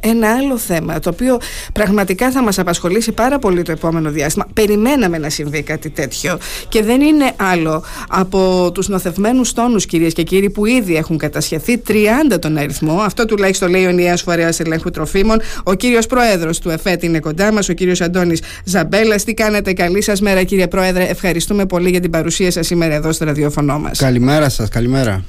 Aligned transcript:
Ένα 0.00 0.34
άλλο 0.34 0.58
θέμα, 0.58 0.98
το 0.98 1.10
οποίο 1.10 1.38
πραγματικά 1.72 2.30
θα 2.30 2.42
μας 2.42 2.58
απασχολήσει 2.58 3.12
πάρα 3.12 3.38
πολύ 3.38 3.62
το 3.62 3.72
επόμενο 3.72 4.10
διάστημα. 4.10 4.46
Περιμέναμε 4.52 5.18
να 5.18 5.30
συμβεί 5.30 5.62
κάτι 5.62 5.90
τέτοιο 5.90 6.38
και 6.68 6.82
δεν 6.82 7.00
είναι 7.00 7.32
άλλο 7.36 7.84
από 8.08 8.70
τους 8.74 8.88
νοθευμένους 8.88 9.52
τόνους 9.52 9.86
κυρίες 9.86 10.12
και 10.12 10.22
κύριοι 10.22 10.50
που 10.50 10.66
ήδη 10.66 10.96
έχουν 10.96 11.18
κατασχεθεί 11.18 11.82
30 11.88 11.92
τον 12.40 12.56
αριθμό. 12.56 13.00
Αυτό 13.00 13.24
τουλάχιστον 13.24 13.70
λέει 13.70 13.86
ο 13.86 13.90
Νιάς 13.90 14.22
Φορέας 14.22 14.60
Ελέγχου 14.60 14.90
Τροφίμων. 14.90 15.40
Ο 15.62 15.74
κύριος 15.74 16.06
Πρόεδρος 16.06 16.58
του 16.58 16.70
ΕΦΕΤ 16.70 17.02
είναι 17.02 17.18
κοντά 17.18 17.52
μας, 17.52 17.68
ο 17.68 17.72
κύριος 17.72 18.00
Αντώνης 18.00 18.42
Ζαμπέλας. 18.64 19.24
Τι 19.24 19.34
κάνετε, 19.34 19.72
καλή 19.72 20.02
σας 20.02 20.20
μέρα 20.20 20.42
κύριε 20.42 20.66
Πρόεδρε. 20.68 21.04
Ευχαριστούμε 21.04 21.66
πολύ 21.66 21.90
για 21.90 22.00
την 22.00 22.10
παρουσία 22.10 22.50
σας 22.50 22.66
σήμερα 22.66 22.94
εδώ 22.94 23.12
στο 23.12 23.24
ραδιόφωνο 23.24 23.78
μας. 23.78 23.98
Καλημέρα 23.98 24.48
σας, 24.48 24.68
καλημέρα. 24.68 25.24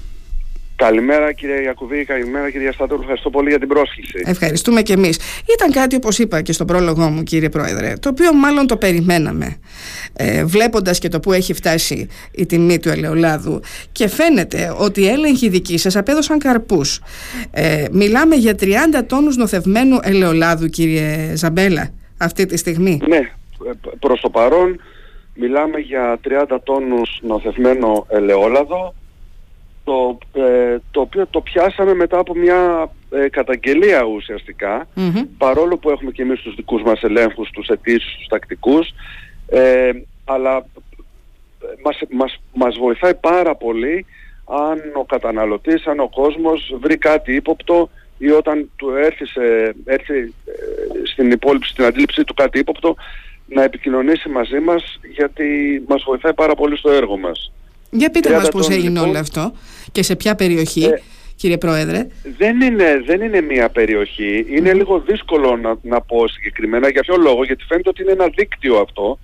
Καλημέρα 0.79 1.31
κύριε 1.31 1.61
Ιακουβή, 1.61 2.05
καλημέρα 2.05 2.51
κύριε 2.51 2.71
Στάτολου. 2.71 3.01
Ευχαριστώ 3.01 3.29
πολύ 3.29 3.49
για 3.49 3.59
την 3.59 3.67
πρόσκληση. 3.67 4.23
Ευχαριστούμε 4.25 4.81
και 4.81 4.93
εμείς. 4.93 5.19
Ήταν 5.55 5.71
κάτι 5.71 5.95
όπως 5.95 6.19
είπα 6.19 6.41
και 6.41 6.53
στο 6.53 6.65
πρόλογο 6.65 7.09
μου 7.09 7.23
κύριε 7.23 7.49
Πρόεδρε, 7.49 7.93
το 7.99 8.09
οποίο 8.09 8.33
μάλλον 8.33 8.67
το 8.67 8.77
περιμέναμε. 8.77 9.59
Ε, 10.13 10.45
βλέποντας 10.45 10.99
και 10.99 11.07
το 11.07 11.19
που 11.19 11.33
έχει 11.33 11.53
φτάσει 11.53 12.07
η 12.31 12.45
τιμή 12.45 12.79
του 12.79 12.89
ελαιολάδου 12.89 13.61
και 13.91 14.07
φαίνεται 14.07 14.75
ότι 14.77 15.01
οι 15.01 15.07
έλεγχοι 15.07 15.49
δικοί 15.49 15.77
σας 15.77 15.95
απέδωσαν 15.95 16.39
καρπούς. 16.39 17.01
Ε, 17.51 17.85
μιλάμε 17.91 18.35
για 18.35 18.55
30 18.59 18.65
τόνους 19.07 19.37
νοθευμένου 19.37 19.99
ελαιολάδου 20.01 20.67
κύριε 20.67 21.35
Ζαμπέλα 21.35 21.89
αυτή 22.17 22.45
τη 22.45 22.57
στιγμή. 22.57 22.99
Ναι, 23.07 23.31
προς 23.99 24.19
το 24.21 24.29
παρόν 24.29 24.81
μιλάμε 25.33 25.79
για 25.79 26.19
30 26.49 26.57
τόνους 26.63 27.19
νοθευμένο 27.21 28.05
ελαιόλαδο 28.09 28.93
το, 29.89 30.17
ε, 30.41 30.77
το 30.91 31.01
οποίο 31.01 31.27
το 31.29 31.41
πιάσαμε 31.41 31.93
μετά 31.93 32.19
από 32.19 32.35
μια 32.35 32.91
ε, 33.09 33.29
καταγγελία 33.29 34.05
παρόλο 35.37 35.77
που 35.77 35.89
έχουμε 35.89 36.11
και 36.11 36.21
εμείς 36.21 36.41
τους 36.41 36.55
δικούς 36.55 36.81
μας 36.81 37.01
ελέγχους, 37.01 37.49
τους 37.49 37.67
αιτήσεις, 37.67 38.15
τους 38.17 38.27
τακτικούς 38.27 38.89
ε, 39.47 39.91
αλλά 40.25 40.55
ε, 40.57 41.67
μας, 41.83 41.99
μας, 42.09 42.41
μας 42.53 42.77
βοηθάει 42.77 43.15
πάρα 43.15 43.55
πολύ 43.55 44.05
αν 44.45 44.81
ο 44.95 45.05
καταναλωτής, 45.05 45.87
αν 45.87 45.99
ο 45.99 46.09
κόσμος 46.09 46.73
βρει 46.81 46.97
κάτι 46.97 47.35
ύποπτο 47.35 47.89
ή 48.17 48.29
όταν 48.29 48.69
του 48.75 48.89
έρθει, 48.89 49.25
σε, 49.25 49.75
έρθει 49.85 50.33
στην 51.03 51.31
υπόλοιπη, 51.31 51.67
στην 51.67 51.83
αντίληψή 51.83 52.23
του 52.23 52.33
κάτι 52.33 52.59
ύποπτο 52.59 52.95
να 53.45 53.63
επικοινωνήσει 53.63 54.29
μαζί 54.29 54.59
μας 54.59 54.99
γιατί 55.13 55.83
μας 55.87 56.03
βοηθάει 56.05 56.33
πάρα 56.33 56.55
πολύ 56.55 56.77
στο 56.77 56.89
έργο 56.89 57.17
μας. 57.17 57.51
Για 57.89 58.09
πείτε 58.09 58.31
μας 58.31 58.49
πώς 58.49 58.69
έγινε 58.69 58.89
λοιπόν, 58.89 59.09
όλο 59.09 59.19
αυτό 59.19 59.53
και 59.91 60.03
σε 60.03 60.15
ποια 60.15 60.35
περιοχή, 60.35 60.83
ε, 60.83 61.01
κύριε 61.35 61.57
Πρόεδρε. 61.57 62.07
Δεν 62.37 62.61
είναι, 62.61 63.01
δεν 63.05 63.21
είναι 63.21 63.41
μία 63.41 63.69
περιοχή. 63.69 64.45
Είναι 64.49 64.73
λίγο 64.73 64.99
δύσκολο 64.99 65.57
να, 65.57 65.77
να 65.81 66.01
πω 66.01 66.27
συγκεκριμένα. 66.27 66.89
Για 66.89 67.01
ποιο 67.01 67.15
λόγο, 67.17 67.43
γιατί 67.43 67.63
φαίνεται 67.63 67.89
ότι 67.89 68.01
είναι 68.01 68.11
ένα 68.11 68.27
δίκτυο 68.35 68.77
αυτό, 68.77 69.19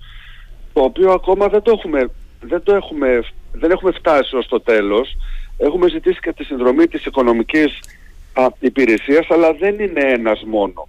το 0.72 0.80
οποίο 0.80 1.10
ακόμα 1.10 1.48
δεν 1.48 1.62
το 1.62 1.70
έχουμε, 1.70 2.10
δεν 2.40 2.62
το 2.62 2.74
έχουμε, 2.74 3.24
δεν 3.52 3.70
έχουμε 3.70 3.92
φτάσει 3.92 4.36
ως 4.36 4.46
το 4.46 4.60
τέλος. 4.60 5.16
Έχουμε 5.58 5.88
ζητήσει 5.88 6.20
και 6.20 6.32
τη 6.32 6.44
συνδρομή 6.44 6.86
της 6.86 7.04
οικονομικής 7.04 7.80
α, 8.32 8.46
υπηρεσίας, 8.58 9.26
αλλά 9.30 9.52
δεν 9.52 9.74
είναι 9.78 10.00
ένας 10.00 10.42
μόνο. 10.46 10.88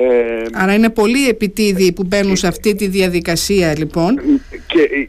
Ε, 0.00 0.44
Άρα 0.52 0.74
είναι 0.74 0.90
πολλοί 0.90 1.28
επιτίδιοι 1.28 1.92
που 1.92 2.04
μπαίνουν 2.04 2.36
σε 2.36 2.46
αυτή 2.46 2.74
τη 2.74 2.86
διαδικασία 2.88 3.78
λοιπόν. 3.78 4.20
Και 4.66 5.08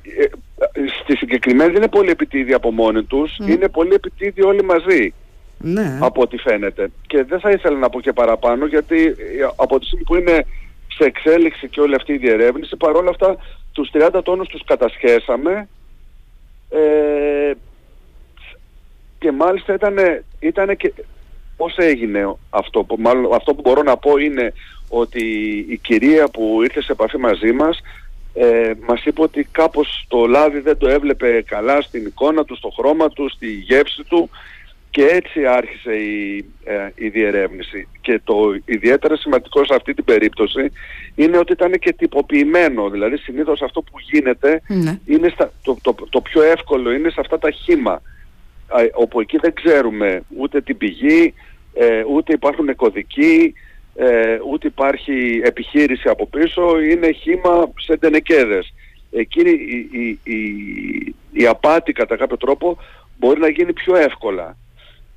ε, 1.29 1.35
στη 1.35 1.47
συγκεκριμένη 1.47 1.71
δεν 1.71 1.81
είναι 1.81 1.91
πολύ 1.91 2.09
επιτίδιοι 2.09 2.53
από 2.53 2.71
μόνοι 2.71 3.03
τους, 3.03 3.37
είναι 3.37 3.69
πολύ 3.69 3.93
επιτίδιοι 3.93 4.43
όλοι 4.43 4.63
μαζί. 4.63 5.13
Ναι. 5.57 5.97
Από 6.01 6.21
ό,τι 6.21 6.37
φαίνεται. 6.37 6.91
Και 7.07 7.23
δεν 7.23 7.39
θα 7.39 7.49
ήθελα 7.49 7.77
να 7.77 7.89
πω 7.89 8.01
και 8.01 8.13
παραπάνω 8.13 8.65
γιατί 8.65 9.05
ε, 9.05 9.47
από 9.55 9.79
τη 9.79 9.85
στιγμή 9.85 10.03
που 10.03 10.15
είναι 10.15 10.45
σε 10.87 11.03
εξέλιξη 11.03 11.67
και 11.67 11.81
όλη 11.81 11.95
αυτή 11.95 12.13
η 12.13 12.17
διερεύνηση 12.17 12.75
παρόλα 12.75 13.09
αυτά 13.09 13.37
τους 13.71 13.89
30 13.93 14.19
τόνους 14.23 14.47
τους 14.47 14.63
κατασχέσαμε 14.65 15.67
ε, 16.69 17.51
και 19.19 19.31
μάλιστα 19.31 19.73
ήταν, 19.73 19.97
ήτανε 20.39 20.75
και 20.75 20.93
πώς 21.57 21.75
έγινε 21.77 22.35
αυτό 22.49 22.83
που, 22.83 22.95
μάλλον, 22.99 23.33
αυτό 23.33 23.53
που 23.53 23.61
μπορώ 23.61 23.81
να 23.83 23.97
πω 23.97 24.17
είναι 24.17 24.53
ότι 24.89 25.23
η 25.69 25.77
κυρία 25.77 26.27
που 26.29 26.59
ήρθε 26.63 26.81
σε 26.81 26.91
επαφή 26.91 27.17
μαζί 27.17 27.51
μας 27.51 27.79
ε, 28.33 28.71
μας 28.87 29.05
είπε 29.05 29.21
ότι 29.21 29.47
κάπως 29.51 30.05
το 30.07 30.25
λάδι 30.25 30.59
δεν 30.59 30.77
το 30.77 30.87
έβλεπε 30.87 31.43
καλά 31.47 31.81
στην 31.81 32.05
εικόνα 32.05 32.45
του, 32.45 32.55
στο 32.55 32.69
χρώμα 32.69 33.09
του, 33.09 33.29
στη 33.29 33.51
γεύση 33.51 34.03
του 34.03 34.29
και 34.89 35.05
έτσι 35.05 35.45
άρχισε 35.45 35.93
η, 35.93 36.45
ε, 36.63 36.89
η 36.95 37.09
διερεύνηση. 37.09 37.87
Και 38.01 38.21
το 38.23 38.35
ιδιαίτερα 38.65 39.15
σημαντικό 39.15 39.65
σε 39.65 39.75
αυτή 39.75 39.93
την 39.93 40.03
περίπτωση 40.03 40.71
είναι 41.15 41.37
ότι 41.37 41.51
ήταν 41.51 41.71
και 41.71 41.93
τυποποιημένο. 41.93 42.89
Δηλαδή 42.89 43.17
συνήθως 43.17 43.61
αυτό 43.61 43.81
που 43.81 43.99
γίνεται 44.11 44.61
ναι. 44.67 44.99
είναι 45.05 45.29
στα, 45.29 45.51
το, 45.61 45.77
το, 45.81 45.95
το, 46.09 46.21
πιο 46.21 46.41
εύκολο 46.41 46.91
είναι 46.91 47.09
σε 47.09 47.19
αυτά 47.19 47.39
τα 47.39 47.51
χήμα 47.51 48.01
όπου 48.93 49.19
εκεί 49.19 49.37
δεν 49.37 49.53
ξέρουμε 49.53 50.21
ούτε 50.37 50.61
την 50.61 50.77
πηγή, 50.77 51.33
ε, 51.73 52.03
ούτε 52.13 52.33
υπάρχουν 52.33 52.75
κωδικοί, 52.75 53.53
ε, 54.01 54.39
ούτε 54.51 54.67
υπάρχει 54.67 55.41
επιχείρηση 55.43 56.09
από 56.09 56.27
πίσω, 56.27 56.79
είναι 56.91 57.11
χήμα 57.11 57.71
σε 57.79 57.97
τενεκέδες. 57.97 58.73
Εκείνη 59.11 59.49
η, 59.49 59.89
η, 59.91 60.19
η, 60.23 61.15
η 61.31 61.45
απάτη 61.45 61.91
κατά 61.91 62.17
κάποιο 62.17 62.37
τρόπο 62.37 62.77
μπορεί 63.17 63.39
να 63.39 63.49
γίνει 63.49 63.73
πιο 63.73 63.95
εύκολα. 63.95 64.57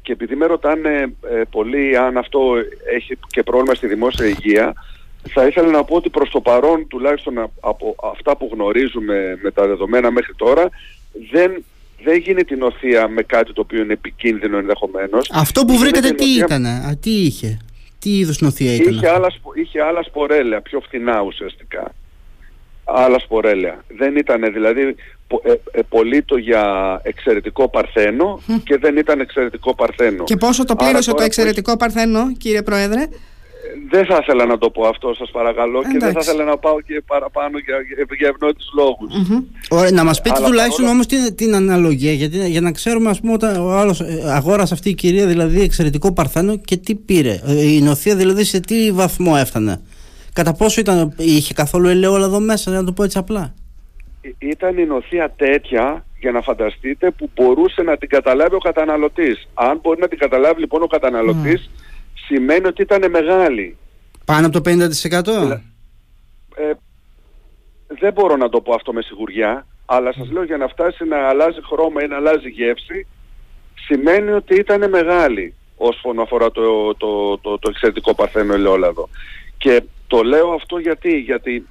Και 0.03 0.13
επειδή 0.13 0.35
με 0.35 0.47
ρωτάνε 0.47 1.15
ε, 1.31 1.43
πολύ 1.51 1.97
αν 1.97 2.17
αυτό 2.17 2.41
έχει 2.95 3.19
και 3.27 3.43
πρόβλημα 3.43 3.75
στη 3.75 3.87
δημόσια 3.87 4.27
υγεία, 4.27 4.73
θα 5.29 5.47
ήθελα 5.47 5.71
να 5.71 5.85
πω 5.85 5.97
ότι 5.97 6.11
προς 6.11 6.31
το 6.31 6.41
παρόν, 6.41 6.87
τουλάχιστον 6.89 7.51
από 7.61 7.95
αυτά 8.13 8.37
που 8.37 8.51
γνωρίζουμε 8.53 9.39
με 9.43 9.51
τα 9.51 9.67
δεδομένα 9.67 10.11
μέχρι 10.11 10.35
τώρα, 10.35 10.69
δεν, 11.31 11.65
δεν 12.05 12.19
γίνει 12.19 12.45
την 12.45 12.63
οθεία 12.63 13.09
με 13.09 13.23
κάτι 13.23 13.53
το 13.53 13.61
οποίο 13.61 13.83
είναι 13.83 13.93
επικίνδυνο 13.93 14.59
ενδεχομένως. 14.59 15.31
Αυτό 15.35 15.65
που 15.65 15.79
βρήκατε 15.79 16.11
τι 16.11 16.25
ήταν, 16.25 16.67
τι 17.01 17.11
είχε; 17.11 17.59
Τι 18.03 18.19
είδους 18.19 18.41
νοθεία 18.41 18.75
ήταν 18.75 18.95
είχε 18.95 19.09
άλλα, 19.09 19.33
είχε 19.55 19.83
άλλα 19.83 20.03
σπορέλαια, 20.03 20.61
πιο 20.61 20.81
φθηνά 20.81 21.21
ουσιαστικά. 21.21 21.95
Άλλα 22.85 23.19
σπορέλαια. 23.19 23.85
Δεν 23.97 24.17
ήταν 24.17 24.53
δηλαδή 24.53 24.81
ε, 25.43 25.53
ε, 25.71 25.83
πολύ 25.89 26.23
το 26.23 26.37
για 26.37 27.01
εξαιρετικό 27.03 27.69
παρθένο 27.69 28.41
και 28.65 28.79
δεν 28.79 28.97
ήταν 28.97 29.21
εξαιρετικό 29.21 29.75
παρθένο. 29.75 30.25
Και 30.25 30.37
πόσο 30.37 30.65
το 30.65 30.77
πλήρωσε 30.77 31.13
το 31.13 31.23
εξαιρετικό 31.23 31.77
παρθένο 31.77 32.33
κύριε 32.33 32.63
Πρόεδρε; 32.63 33.09
Δεν 33.91 34.07
θα 34.07 34.19
ήθελα 34.23 34.47
να 34.47 34.59
το 34.59 34.71
πω 34.71 34.87
αυτό 34.87 35.15
σας 35.15 35.31
παρακαλώ 35.31 35.83
και 35.83 35.99
δεν 35.99 36.13
θα 36.13 36.21
ήθελα 36.23 36.45
να 36.45 36.57
πάω 36.57 36.81
και 36.81 37.03
παραπάνω 37.07 37.59
για, 37.59 37.77
για 38.19 38.29
ευνόητους 38.29 38.71
λόγους. 38.75 39.13
Ωραία, 39.71 39.91
να 39.91 40.05
μας 40.05 40.21
πείτε 40.21 40.37
Αλλά 40.37 40.47
τουλάχιστον 40.47 40.87
όμως 40.87 41.07
την, 41.07 41.35
την 41.35 41.55
αναλογία 41.55 42.13
γιατί, 42.13 42.49
για 42.49 42.61
να 42.61 42.73
ξέρουμε 42.73 43.11
ας 43.11 43.21
πούμε 43.21 43.33
όταν 43.33 43.67
ο 43.67 43.71
άλλος 43.71 44.01
ε, 44.01 44.23
αγόρασε 44.27 44.75
αυτή 44.75 44.89
η 44.89 44.95
κυρία 44.95 45.27
δηλαδή 45.27 45.61
εξαιρετικό 45.61 46.13
παρθένο 46.13 46.57
και 46.57 46.77
τι 46.77 46.95
πήρε. 46.95 47.41
Ε, 47.47 47.73
η 47.73 47.81
νοθεία 47.81 48.17
δηλαδή 48.17 48.45
σε 48.45 48.61
τι 48.61 48.93
βαθμό 48.93 49.35
έφτανε. 49.37 49.81
Κατά 50.33 50.53
πόσο 50.53 50.81
ήταν, 50.81 51.15
είχε 51.17 51.55
καθόλου 51.55 51.89
ελαιόλα 51.89 52.25
εδώ 52.25 52.41
μέσα, 52.41 52.71
να 52.71 52.85
το 52.85 52.93
πω 52.93 53.05
έτσι 53.05 53.19
απλά. 53.19 53.55
Ήταν 54.39 54.79
η 54.79 54.85
νοθεία 54.85 55.33
τέτοια, 55.37 56.05
για 56.21 56.31
να 56.31 56.41
φανταστείτε, 56.41 57.11
που 57.11 57.31
μπορούσε 57.35 57.83
να 57.83 57.97
την 57.97 58.09
καταλάβει 58.09 58.55
ο 58.55 58.59
καταναλωτής. 58.59 59.49
Αν 59.55 59.79
μπορεί 59.83 60.01
να 60.01 60.09
την 60.09 60.19
καταλάβει 60.19 60.61
λοιπόν 60.61 60.83
ο 60.83 60.87
καταναλωτής, 60.87 61.71
σημαίνει 62.27 62.67
ότι 62.67 62.83
ήταν 62.83 63.11
μεγάλη. 63.11 63.77
Πάνω 64.25 64.47
από 64.47 64.61
το 64.61 64.71
50%? 64.71 65.61
Ε, 66.55 66.73
δεν 67.89 68.13
μπορώ 68.13 68.37
να 68.37 68.49
το 68.49 68.61
πω 68.61 68.75
αυτό 68.75 68.93
με 68.93 69.03
σιγουριά, 69.03 69.67
αλλά 69.87 70.13
σας 70.13 70.31
λέω 70.31 70.45
για 70.45 70.57
να 70.57 70.69
φτάσει 70.69 71.05
να 71.05 71.29
αλλάζει 71.29 71.59
χρώμα 71.63 72.03
ή 72.03 72.07
να 72.07 72.17
αλλάζει 72.17 72.49
γεύση, 72.49 73.07
σημαίνει 73.87 74.31
ότι 74.31 74.55
ήταν 74.55 74.91
μεγάλη 74.91 75.55
όσον 75.77 76.21
αφορά 76.21 76.51
το, 76.51 76.95
το, 76.95 77.39
το, 77.39 77.59
το 77.59 77.69
εξαιρετικό 77.69 78.15
παρθένο 78.15 78.55
ελαιόλαδο. 78.55 79.09
Και 79.59 79.83
το 80.07 80.23
λέω 80.23 80.53
αυτό 80.53 80.79
γιατί, 80.79 81.19
γιατί, 81.19 81.67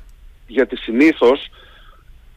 γιατί 0.48 0.78
συνήθως 0.78 1.50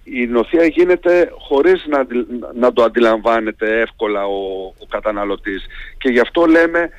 η 0.04 0.26
νοθεία 0.26 0.64
γίνεται 0.64 1.32
χωρίς 1.38 1.84
να, 1.86 2.06
να 2.54 2.72
το 2.72 2.82
αντιλαμβάνεται 2.82 3.80
εύκολα 3.80 4.24
ο, 4.26 4.64
ο 4.78 4.86
καταναλωτής. 4.88 5.66
Και 5.98 6.08
γι' 6.08 6.20
αυτό 6.20 6.44
λέμε 6.44 6.90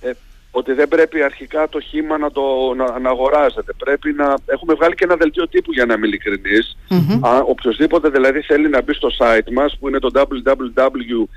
ε, 0.00 0.10
ότι 0.56 0.72
δεν 0.72 0.88
πρέπει 0.88 1.22
αρχικά 1.22 1.68
το 1.68 1.80
χήμα 1.80 2.18
να, 2.18 2.30
το, 2.30 2.74
να, 2.76 2.98
να 2.98 3.10
αγοράζεται. 3.10 3.72
Πρέπει 3.78 4.12
να... 4.12 4.34
Έχουμε 4.46 4.74
βγάλει 4.74 4.94
και 4.94 5.04
ένα 5.04 5.16
δελτίο 5.16 5.48
τύπου 5.48 5.72
για 5.72 5.86
να 5.86 5.94
είμαι 5.94 6.06
ειλικρινής. 6.06 6.76
Mm-hmm. 6.90 7.20
οποιοςδήποτε 7.46 8.08
δηλαδή 8.08 8.40
θέλει 8.40 8.68
να 8.68 8.82
μπει 8.82 8.92
στο 8.94 9.08
site 9.18 9.50
μας 9.52 9.76
που 9.78 9.88
είναι 9.88 9.98
το 9.98 10.10
www.fe.gr 10.14 11.28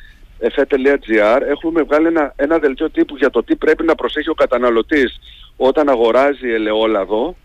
έχουμε 1.49 1.81
βγάλει 1.81 2.07
ένα, 2.07 2.33
ένα 2.35 2.57
δελτίο 2.57 2.89
τύπου 2.89 3.15
για 3.15 3.29
το 3.29 3.43
τι 3.43 3.55
πρέπει 3.55 3.83
να 3.85 3.95
προσέχει 3.95 4.29
ο 4.29 4.33
καταναλωτής 4.33 5.19
όταν 5.57 5.89
αγοράζει 5.89 6.49
ελαιόλαδο 6.49 7.35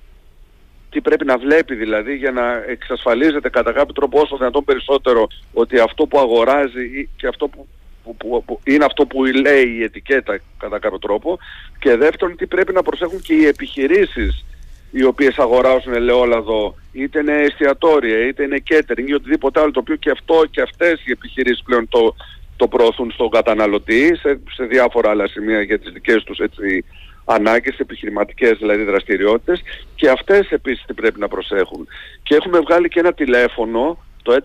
τι 0.91 1.01
πρέπει 1.01 1.25
να 1.25 1.39
βλέπει 1.39 1.75
δηλαδή 1.75 2.17
για 2.17 2.31
να 2.31 2.65
εξασφαλίζεται 2.69 3.51
κατά 3.51 3.73
κάποιο 3.73 3.95
τρόπο 3.95 4.21
όσο 4.21 4.37
δυνατόν 4.37 4.65
περισσότερο 4.65 5.27
ότι 5.53 5.79
αυτό 5.79 6.07
που 6.07 6.19
αγοράζει 6.19 7.09
και 7.17 7.27
αυτό 7.27 7.49
που 7.49 7.67
που, 8.03 8.43
που, 8.47 8.61
είναι 8.65 8.85
αυτό 8.85 9.07
που 9.07 9.25
λέει 9.25 9.69
η 9.79 9.83
ετικέτα 9.83 10.41
κατά 10.59 10.79
κάποιο 10.79 10.99
τρόπο 10.99 11.39
και 11.79 11.97
δεύτερον 11.97 12.37
τι 12.37 12.47
πρέπει 12.47 12.73
να 12.73 12.83
προσέχουν 12.83 13.21
και 13.21 13.35
οι 13.35 13.47
επιχειρήσεις 13.47 14.45
οι 14.91 15.05
οποίες 15.05 15.39
αγοράζουν 15.39 15.95
ελαιόλαδο 15.95 16.75
είτε 16.93 17.19
είναι 17.19 17.37
εστιατόρια 17.37 18.27
είτε 18.27 18.43
είναι 18.43 18.63
catering 18.71 19.07
ή 19.07 19.15
οτιδήποτε 19.15 19.61
άλλο 19.61 19.71
το 19.71 19.81
οποίο 19.81 19.97
και 19.97 20.11
αυτό 20.11 20.45
και 20.51 20.61
αυτές 20.61 21.07
οι 21.07 21.11
επιχειρήσεις 21.11 21.63
πλέον 21.63 21.89
το, 21.89 22.15
το 22.57 22.69
προωθούν 22.69 23.11
στον 23.11 23.31
καταναλωτή 23.31 24.17
σε, 24.17 24.41
σε 24.53 24.65
διάφορα 24.65 25.11
άλλα 25.11 25.29
σημεία 25.29 25.63
για 25.63 25.79
τις 25.79 25.93
δικές 25.93 26.23
τους 26.23 26.39
έτσι, 26.39 26.85
ανάγκες, 27.25 27.79
επιχειρηματικές 27.79 28.59
δηλαδή 28.59 28.83
δραστηριότητες 28.83 29.63
και 29.95 30.11
αυτές 30.11 30.51
επίσης 30.51 30.85
τι 30.87 30.95
πρέπει 30.95 31.21
να 31.21 31.29
προσέχουν. 31.29 31.87
Και 32.23 32.35
έχουμε 32.35 32.59
βγάλει 32.59 32.89
και 32.89 33.01
ένα 33.01 33.13
τηλέφωνο, 33.13 33.99
το 34.23 34.37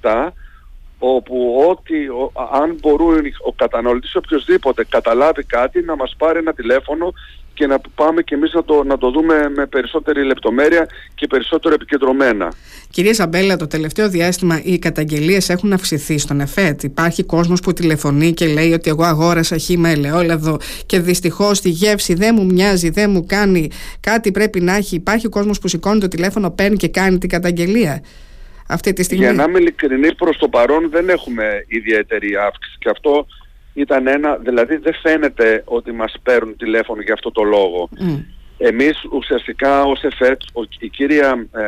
11717, 0.00 0.28
όπου 1.02 1.64
ό,τι, 1.70 1.94
αν 2.62 2.76
μπορούν 2.80 3.16
ο 3.46 3.52
καταναλωτής 3.52 4.14
οποιοδήποτε 4.14 4.84
καταλάβει 4.84 5.44
κάτι 5.44 5.82
να 5.82 5.96
μας 5.96 6.14
πάρει 6.18 6.38
ένα 6.38 6.52
τηλέφωνο 6.52 7.12
και 7.54 7.66
να 7.66 7.80
πάμε 7.94 8.22
και 8.22 8.34
εμείς 8.34 8.52
να 8.52 8.64
το, 8.64 8.84
να 8.84 8.98
το 8.98 9.10
δούμε 9.10 9.34
με 9.56 9.66
περισσότερη 9.66 10.24
λεπτομέρεια 10.24 10.88
και 11.14 11.26
περισσότερο 11.26 11.74
επικεντρωμένα. 11.74 12.52
Κυρία 12.90 13.14
Σαμπέλα, 13.14 13.56
το 13.56 13.66
τελευταίο 13.66 14.08
διάστημα 14.08 14.60
οι 14.64 14.78
καταγγελίες 14.78 15.48
έχουν 15.48 15.72
αυξηθεί 15.72 16.18
στον 16.18 16.40
ΕΦΕΤ. 16.40 16.82
Υπάρχει 16.82 17.22
κόσμος 17.22 17.60
που 17.60 17.72
τηλεφωνεί 17.72 18.32
και 18.32 18.46
λέει 18.46 18.72
ότι 18.72 18.90
εγώ 18.90 19.04
αγόρασα 19.04 19.58
χ 19.58 19.68
με 19.68 19.90
ελαιόλαδο 19.90 20.58
και 20.86 21.00
δυστυχώς 21.00 21.60
τη 21.60 21.68
γεύση 21.68 22.14
δεν 22.14 22.34
μου 22.38 22.44
μοιάζει, 22.44 22.90
δεν 22.90 23.10
μου 23.10 23.26
κάνει, 23.26 23.70
κάτι 24.00 24.30
πρέπει 24.30 24.60
να 24.60 24.76
έχει. 24.76 24.94
Υπάρχει 24.94 25.28
κόσμος 25.28 25.58
που 25.58 25.68
σηκώνει 25.68 26.00
το 26.00 26.08
τηλέφωνο, 26.08 26.50
παίρνει 26.50 26.76
και 26.76 26.88
κάνει 26.88 27.18
την 27.18 27.28
καταγγελία 27.28 28.02
αυτή 28.70 28.92
τη 28.92 29.02
στιγμή. 29.02 29.24
Για 29.24 29.32
να 29.32 29.42
είμαι 29.42 29.58
ειλικρινής 29.58 30.14
προς 30.14 30.36
το 30.36 30.48
παρόν 30.48 30.90
δεν 30.90 31.08
έχουμε 31.08 31.64
ιδιαίτερη 31.68 32.36
αύξηση 32.36 32.76
και 32.78 32.88
αυτό 32.88 33.26
ήταν 33.74 34.06
ένα, 34.06 34.36
δηλαδή 34.36 34.76
δεν 34.76 34.94
φαίνεται 34.94 35.62
ότι 35.64 35.92
μας 35.92 36.14
παίρνουν 36.22 36.56
τηλέφωνο 36.56 37.02
για 37.02 37.12
αυτό 37.12 37.30
το 37.30 37.42
λόγο. 37.42 37.88
Mm. 38.00 38.24
Εμείς 38.58 39.04
ουσιαστικά 39.12 39.82
ως 39.84 40.02
ΕΦΕΤ, 40.02 40.40
η 40.78 40.88
κύρια 40.88 41.46
ε, 41.52 41.62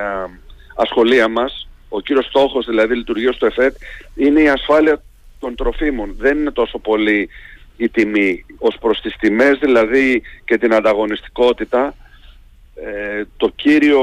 ασχολία 0.77 1.29
μας, 1.29 1.69
ο 1.89 2.01
κύριος 2.01 2.27
στόχος 2.27 2.67
δηλαδή 2.67 2.95
λειτουργίας 2.95 3.37
του 3.37 3.47
ΕΦΕΤ 3.47 3.77
είναι 4.15 4.41
η 4.41 4.49
ασφάλεια 4.49 5.03
των 5.39 5.55
τροφίμων. 5.55 6.15
Δεν 6.19 6.39
είναι 6.39 6.51
τόσο 6.51 6.79
πολύ 6.79 7.29
η 7.77 7.89
τιμή. 7.89 8.45
Ως 8.59 8.77
προς 8.81 9.01
τις 9.01 9.17
τιμές 9.17 9.59
δηλαδή 9.59 10.23
και 10.45 10.59
την 10.59 10.75
ανταγωνιστικότητα, 10.75 11.95
ε, 12.75 13.23
το 13.37 13.53
κύριο 13.55 14.01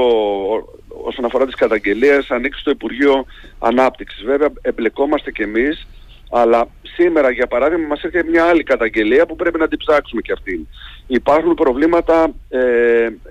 όσον 1.04 1.24
αφορά 1.24 1.46
τις 1.46 1.54
καταγγελίες 1.54 2.30
ανοίξει 2.30 2.64
το 2.64 2.70
Υπουργείο 2.70 3.26
Ανάπτυξης. 3.58 4.22
Βέβαια 4.24 4.48
εμπλεκόμαστε 4.62 5.30
κι 5.30 5.42
εμείς 5.42 5.86
αλλά 6.30 6.68
σήμερα 6.82 7.30
για 7.30 7.46
παράδειγμα 7.46 7.86
μας 7.86 8.02
έρχεται 8.02 8.30
μια 8.30 8.44
άλλη 8.44 8.62
καταγγελία 8.62 9.26
που 9.26 9.36
πρέπει 9.36 9.58
να 9.58 9.68
την 9.68 9.78
ψάξουμε 9.78 10.20
και 10.20 10.32
αυτή. 10.32 10.68
Υπάρχουν 11.06 11.54
προβλήματα 11.54 12.32
ε, 12.48 12.58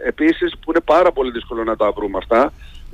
επίσης 0.05 0.51
που 0.51 0.71
είναι 0.71 0.81
πάρα 0.85 1.11
πολύ 1.11 1.31
δύσκολο 1.31 1.63
να 1.63 1.75
τα 1.75 1.91
βρούμε 1.91 2.17
αυτά 2.17 2.53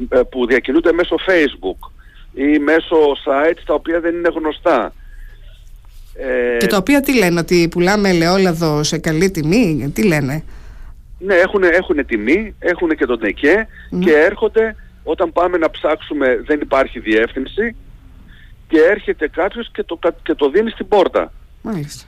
ε, 0.10 0.22
που 0.30 0.46
διακινούνται 0.46 0.94
μέσω 0.94 1.16
Facebook 1.28 1.90
ή 2.34 2.60
μέσω 2.60 2.98
sites 3.26 3.62
τα 3.66 3.74
οποία 3.74 4.00
δεν 4.00 4.16
είναι 4.16 4.30
γνωστά. 4.36 4.94
Ε, 6.14 6.58
και 6.58 6.68
τα 6.68 6.78
οποία 6.78 7.02
τι 7.02 7.18
λένε, 7.18 7.40
ότι 7.40 7.68
πουλάμε 7.72 8.10
ελαιόλαδο 8.10 8.84
σε 8.84 8.98
καλή 8.98 9.32
τιμή, 9.32 9.92
τι 9.94 10.04
λένε; 10.04 10.44
Ναι, 11.20 11.36
έχουν, 11.36 11.64
έχουν 11.64 12.06
τιμή, 12.06 12.56
έχουν 12.60 12.96
και 12.96 13.06
τον 13.06 13.20
ΤΕΚΕ 13.20 13.68
και 14.00 14.16
έρχονται 14.16 14.76
όταν 15.04 15.32
πάμε 15.32 15.58
να 15.58 15.70
ψάξουμε 15.72 16.42
δεν 16.46 16.60
υπάρχει 16.62 17.00
διεύθυνση 17.00 17.76
και 18.68 18.80
έρχεται 18.90 19.28
κάποιος 19.28 19.72
και 19.72 19.84
το, 19.84 20.00
και 20.24 20.34
το 20.34 20.50
δίνει 20.50 20.70
στην 20.70 20.88
πόρτα. 20.88 21.34
Μάλιστα. 21.62 22.06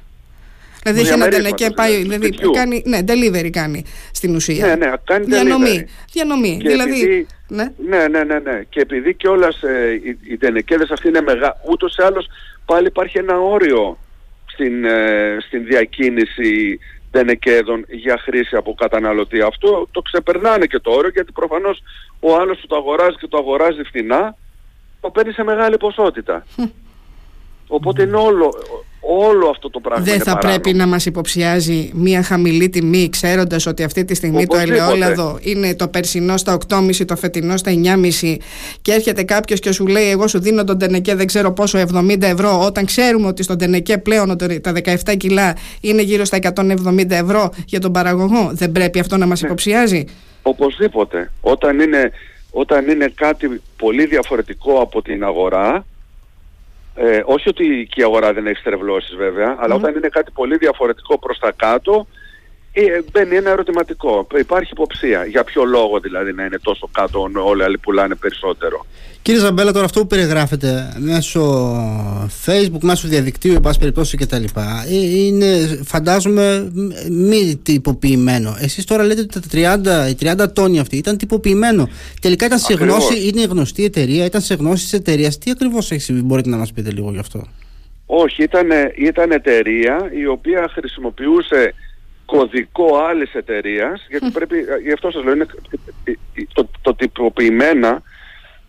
Δηλαδή 0.83 1.01
έχει 1.01 1.13
ένα 1.13 1.27
τελεκέ 1.27 1.69
πάει, 1.69 2.01
δηλαδή 2.01 2.29
κάνει, 2.53 2.83
ναι, 2.85 2.99
delivery 3.07 3.49
κάνει 3.49 3.83
στην 4.11 4.35
ουσία. 4.35 4.65
Ναι, 4.65 4.75
ναι, 4.75 4.93
κάνει 5.03 5.25
διανομή. 5.25 5.85
Delivery. 5.85 6.05
Διανομή, 6.11 6.57
και 6.61 6.69
δηλαδή, 6.69 7.01
επειδή, 7.01 7.27
ναι. 7.47 7.71
ναι. 7.87 8.07
ναι, 8.07 8.23
ναι, 8.23 8.39
ναι, 8.39 8.63
Και 8.69 8.79
επειδή 8.79 9.13
κιόλας 9.13 9.63
ε, 9.63 9.91
οι, 10.03 10.17
οι 10.29 10.37
τενεκέδες 10.37 10.89
αυτοί 10.89 11.07
είναι 11.07 11.21
μεγάλοι, 11.21 11.53
ούτως 11.69 11.95
ή 11.95 12.01
άλλως 12.03 12.27
πάλι 12.65 12.87
υπάρχει 12.87 13.17
ένα 13.17 13.39
όριο 13.39 13.97
στην, 14.45 14.85
ε, 14.85 15.37
στην 15.47 15.65
διακίνηση 15.65 16.79
τενεκέδων 17.11 17.85
για 17.89 18.17
χρήση 18.17 18.55
από 18.55 18.73
καταναλωτή. 18.73 19.41
Αυτό 19.41 19.87
το 19.91 20.01
ξεπερνάνε 20.01 20.65
και 20.65 20.79
το 20.79 20.91
όριο 20.91 21.09
γιατί 21.09 21.31
προφανώς 21.31 21.81
ο 22.19 22.35
άλλος 22.35 22.59
που 22.59 22.67
το 22.67 22.75
αγοράζει 22.75 23.17
και 23.17 23.27
το 23.27 23.37
αγοράζει 23.37 23.83
φθηνά 23.83 24.35
το 25.01 25.09
παίρνει 25.09 25.31
σε 25.31 25.43
μεγάλη 25.43 25.77
ποσότητα. 25.77 26.45
Οπότε 27.67 28.01
είναι 28.03 28.15
όλο, 28.15 28.53
όλο 28.99 29.47
αυτό 29.49 29.69
το 29.69 29.79
πράγμα. 29.79 30.03
Δεν 30.03 30.19
θα 30.19 30.37
πρέπει 30.37 30.73
να 30.73 30.87
μας 30.87 31.05
υποψιάζει 31.05 31.91
μια 31.93 32.23
χαμηλή 32.23 32.69
τιμή 32.69 33.09
ξέροντας 33.09 33.65
ότι 33.65 33.83
αυτή 33.83 34.05
τη 34.05 34.15
στιγμή 34.15 34.47
το 34.47 34.57
ελαιόλαδο 34.57 35.37
είναι 35.41 35.75
το 35.75 35.87
περσινό 35.87 36.37
στα 36.37 36.57
8,5, 36.69 37.05
το 37.05 37.15
φετινό 37.15 37.57
στα 37.57 37.71
9,5 38.21 38.35
και 38.81 38.91
έρχεται 38.91 39.23
κάποιος 39.23 39.59
και 39.59 39.71
σου 39.71 39.87
λέει 39.87 40.09
εγώ 40.09 40.27
σου 40.27 40.39
δίνω 40.39 40.63
τον 40.63 40.77
τενεκέ 40.77 41.15
δεν 41.15 41.27
ξέρω 41.27 41.51
πόσο 41.51 41.79
70 41.93 42.21
ευρώ 42.21 42.61
όταν 42.65 42.85
ξέρουμε 42.85 43.27
ότι 43.27 43.43
στον 43.43 43.57
τενεκέ 43.57 43.97
πλέον 43.97 44.37
τα 44.37 44.73
17 45.05 45.17
κιλά 45.17 45.55
είναι 45.81 46.01
γύρω 46.01 46.25
στα 46.25 46.37
170 46.55 47.09
ευρώ 47.09 47.49
για 47.65 47.79
τον 47.79 47.91
παραγωγό. 47.91 48.49
Δεν 48.53 48.71
πρέπει 48.71 48.99
αυτό 48.99 49.17
να 49.17 49.25
μας 49.25 49.41
ναι. 49.41 49.47
υποψιάζει; 49.47 50.05
Οπωσδήποτε. 50.41 51.31
Όταν 51.41 51.79
είναι 51.79 52.11
όταν 52.51 52.87
είναι 52.89 53.11
κάτι 53.15 53.61
πολύ 53.77 54.05
διαφορετικό 54.05 54.79
από 54.81 55.01
την 55.01 55.23
αγορά, 55.23 55.85
ε, 56.99 57.21
όχι 57.25 57.49
ότι 57.49 57.87
και 57.91 58.01
η 58.01 58.03
αγορά 58.03 58.33
δεν 58.33 58.47
έχει 58.47 58.59
στερευλώσεις 58.59 59.15
βέβαια, 59.15 59.55
αλλά 59.59 59.75
όταν 59.75 59.95
είναι 59.95 60.07
κάτι 60.07 60.31
πολύ 60.31 60.57
διαφορετικό 60.57 61.19
προς 61.19 61.39
τα 61.39 61.51
κάτω, 61.51 62.07
ε, 62.09 62.26
μπαίνει 63.11 63.35
ένα 63.35 63.49
ερωτηματικό. 63.49 64.27
Υπάρχει 64.37 64.69
υποψία. 64.71 65.25
Για 65.25 65.43
ποιο 65.43 65.63
λόγο 65.63 65.99
δηλαδή 65.99 66.33
να 66.33 66.45
είναι 66.45 66.59
τόσο 66.61 66.89
κάτω 66.91 67.29
όλοι 67.33 67.61
οι 67.61 67.63
άλλοι 67.63 67.77
πουλάνε 67.77 68.15
περισσότερο. 68.15 68.85
Κύριε 69.27 69.41
Ζαμπέλα, 69.41 69.71
τώρα 69.71 69.85
αυτό 69.85 69.99
που 69.99 70.07
περιγράφεται 70.07 70.93
μέσω 70.97 71.41
facebook, 72.45 72.81
μέσω 72.81 73.07
διαδικτύου, 73.07 73.53
εν 73.53 73.61
πάση 73.61 73.79
περιπτώσει 73.79 74.17
κτλ. 74.17 74.43
Ε, 74.43 74.95
είναι, 74.95 75.79
φαντάζομαι, 75.83 76.71
μη 77.09 77.59
τυποποιημένο. 77.63 78.55
Εσείς 78.61 78.85
τώρα 78.85 79.03
λέτε 79.03 79.21
ότι 79.21 79.39
τα 79.39 80.07
30, 80.07 80.09
οι 80.09 80.43
30 80.43 80.53
τόνοι 80.53 80.79
αυτοί 80.79 80.97
ήταν 80.97 81.17
τυποποιημένο. 81.17 81.89
Τελικά 82.21 82.45
ήταν 82.45 82.59
σε 82.59 82.73
γνώση, 82.73 83.27
είναι 83.27 83.43
γνωστή 83.43 83.83
εταιρεία, 83.83 84.25
ήταν 84.25 84.41
σε 84.41 84.53
γνώση 84.53 84.83
της 84.83 84.93
εταιρείας. 84.93 85.37
Τι 85.37 85.51
ακριβώς 85.51 85.91
έχεις 85.91 86.11
μπορείτε 86.11 86.49
να 86.49 86.57
μας 86.57 86.71
πείτε 86.71 86.91
λίγο 86.91 87.11
γι' 87.11 87.19
αυτό; 87.19 87.47
Όχι, 88.05 88.43
ήταν, 88.43 88.69
ήταν 88.97 89.31
εταιρεία 89.31 90.11
η 90.17 90.27
οποία 90.27 90.69
χρησιμοποιούσε 90.73 91.73
κωδικό 92.47 92.97
άλλης 92.97 93.33
εταιρείας, 93.33 94.05
γιατί 94.09 94.29
πρέπει, 94.31 94.65
γι' 94.83 94.91
αυτό 94.91 95.11
σας 95.11 95.23
λέω, 95.23 95.33
είναι 95.33 95.45
το, 96.53 96.69
το 96.81 96.95
τυποποιημένα 96.95 98.01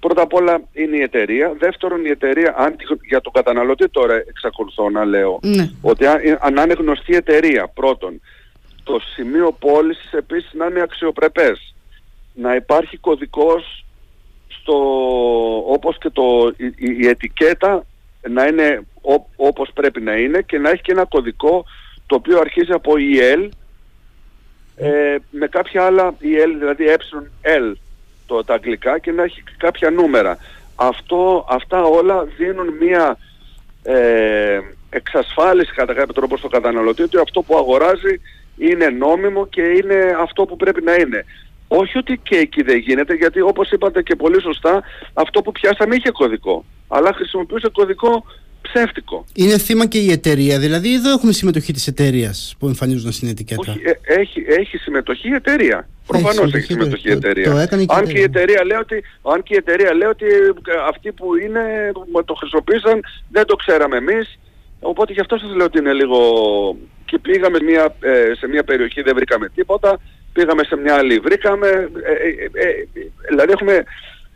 Πρώτα 0.01 0.23
απ' 0.23 0.35
όλα 0.35 0.61
είναι 0.73 0.97
η 0.97 1.01
εταιρεία. 1.03 1.55
Δεύτερον, 1.59 2.05
η 2.05 2.09
εταιρεία, 2.09 2.55
αν, 2.59 2.77
για 3.09 3.21
τον 3.21 3.33
καταναλωτή 3.33 3.89
τώρα 3.89 4.15
εξακολουθώ 4.15 4.91
να 4.91 5.05
λέω, 5.05 5.39
ναι. 5.43 5.71
ότι 5.81 6.07
αν, 6.07 6.21
αν 6.41 6.57
είναι 6.57 6.75
γνωστή 6.79 7.17
εταιρεία, 7.17 7.69
πρώτον, 7.69 8.21
το 8.83 9.01
σημείο 9.15 9.57
πώλησης 9.59 10.13
επίσης 10.13 10.53
να 10.53 10.67
είναι 10.67 10.83
αξιοπρεπές. 10.83 11.75
Να 12.35 12.55
υπάρχει 12.55 12.97
κωδικός 12.97 13.85
στο, 14.49 14.77
όπως 15.73 15.99
και 15.99 16.11
το, 16.11 16.55
η, 16.77 17.07
ετικέτα 17.07 17.85
να 18.29 18.47
είναι 18.47 18.83
ό, 19.01 19.27
όπως 19.37 19.71
πρέπει 19.75 20.01
να 20.01 20.17
είναι 20.17 20.43
και 20.43 20.59
να 20.59 20.71
έχει 20.71 20.83
και 20.83 20.93
ένα 20.93 21.05
κωδικό 21.05 21.65
το 22.07 22.15
οποίο 22.15 22.39
αρχίζει 22.39 22.73
από 22.73 22.93
EL 22.97 23.49
ε, 24.79 25.17
με 25.31 25.47
κάποια 25.47 25.85
άλλα 25.85 26.15
EL, 26.21 26.53
δηλαδή 26.59 26.85
ε, 27.41 27.59
το, 28.27 28.45
τα 28.45 28.55
αγγλικά 28.55 28.99
και 28.99 29.13
να 29.13 29.23
έχει 29.23 29.43
κάποια 29.57 29.91
νούμερα. 29.91 30.39
Αυτό, 30.77 31.47
αυτά 31.51 31.83
όλα 31.83 32.25
δίνουν 32.25 32.67
μια 32.81 33.19
ε, 33.83 34.59
εξασφάλιση 34.91 35.73
κατά 35.73 35.95
κάποιο 35.95 36.15
τρόπο 36.15 36.37
στο 36.37 36.49
καταναλωτή 36.49 37.03
ότι 37.03 37.19
αυτό 37.19 37.43
που 37.43 37.57
αγοράζει 37.57 38.21
είναι 38.57 38.87
νόμιμο 38.87 39.47
και 39.47 39.63
είναι 39.63 40.17
αυτό 40.21 40.45
που 40.45 40.57
πρέπει 40.57 40.83
να 40.83 40.95
είναι. 40.95 41.25
Όχι 41.69 41.99
ότι 41.99 42.21
και 42.23 42.37
εκεί 42.37 42.63
δεν 42.63 42.77
γίνεται, 42.79 43.15
γιατί 43.15 43.41
όπως 43.41 43.71
είπατε 43.71 44.03
και 44.03 44.17
πολύ 44.17 44.41
σωστά, 44.41 44.83
αυτό 45.15 45.43
που 45.43 45.53
πιάσαμε 45.53 45.95
είχε 45.95 46.11
κωδικό. 46.11 46.65
Αλλά 46.89 47.13
χρησιμοποιούσε 47.13 47.69
κωδικό 47.73 48.25
ψεύτικο. 48.73 49.25
Είναι 49.35 49.59
θύμα 49.59 49.87
και 49.87 49.99
η 49.99 50.11
εταιρεία, 50.11 50.59
δηλαδή 50.59 50.95
εδώ 50.95 51.11
έχουμε 51.11 51.33
συμμετοχή 51.33 51.73
της 51.73 51.87
εταιρείας 51.87 52.55
που 52.59 52.67
εμφανίζονται 52.67 53.13
στην 53.13 53.29
ετικέτα. 53.29 53.61
Όχι, 53.73 53.83
ε, 53.85 54.21
έχει, 54.21 54.45
έχει 54.49 54.77
συμμετοχή 54.77 55.29
η 55.29 55.35
εταιρεία. 55.35 55.89
Προφανώς 56.07 56.55
έχει 56.55 56.73
συμμετοχή 56.73 57.09
η 57.09 57.13
εταιρεία. 57.13 57.69
αν, 57.89 58.07
και 58.07 58.19
η 58.19 58.23
εταιρεία 58.23 58.65
λέει 58.65 58.79
ότι, 58.79 59.05
αν 59.23 59.43
και 59.43 59.55
η 59.55 59.57
εταιρεία 59.57 59.95
λέει 59.95 60.09
ότι 60.09 60.27
αυτοί 60.89 61.13
που 61.13 61.37
είναι, 61.37 61.93
το 62.25 62.35
χρησιμοποίησαν, 62.35 63.01
δεν 63.31 63.47
το 63.47 63.57
ξέραμε 63.57 63.97
εμείς. 63.97 64.39
Οπότε 64.81 65.13
γι' 65.13 65.21
αυτό 65.21 65.39
σας 65.39 65.55
λέω 65.55 65.67
ότι 65.67 65.79
είναι 65.79 65.93
λίγο. 65.93 66.19
Και 67.05 67.19
πήγαμε 67.19 67.59
μια, 67.63 67.95
ε, 68.01 68.33
σε 68.39 68.49
μια 68.49 68.65
περιοχή, 68.65 69.03
δεν 69.03 69.15
βρήκαμε 69.15 69.49
τίποτα. 69.55 70.01
Πήγαμε 70.33 70.63
σε 70.65 70.77
μια 70.77 70.95
άλλη, 70.95 71.19
βρήκαμε. 71.19 71.69
Ε, 71.69 73.01
δηλαδή 73.29 73.53
έχουμε, 73.53 73.85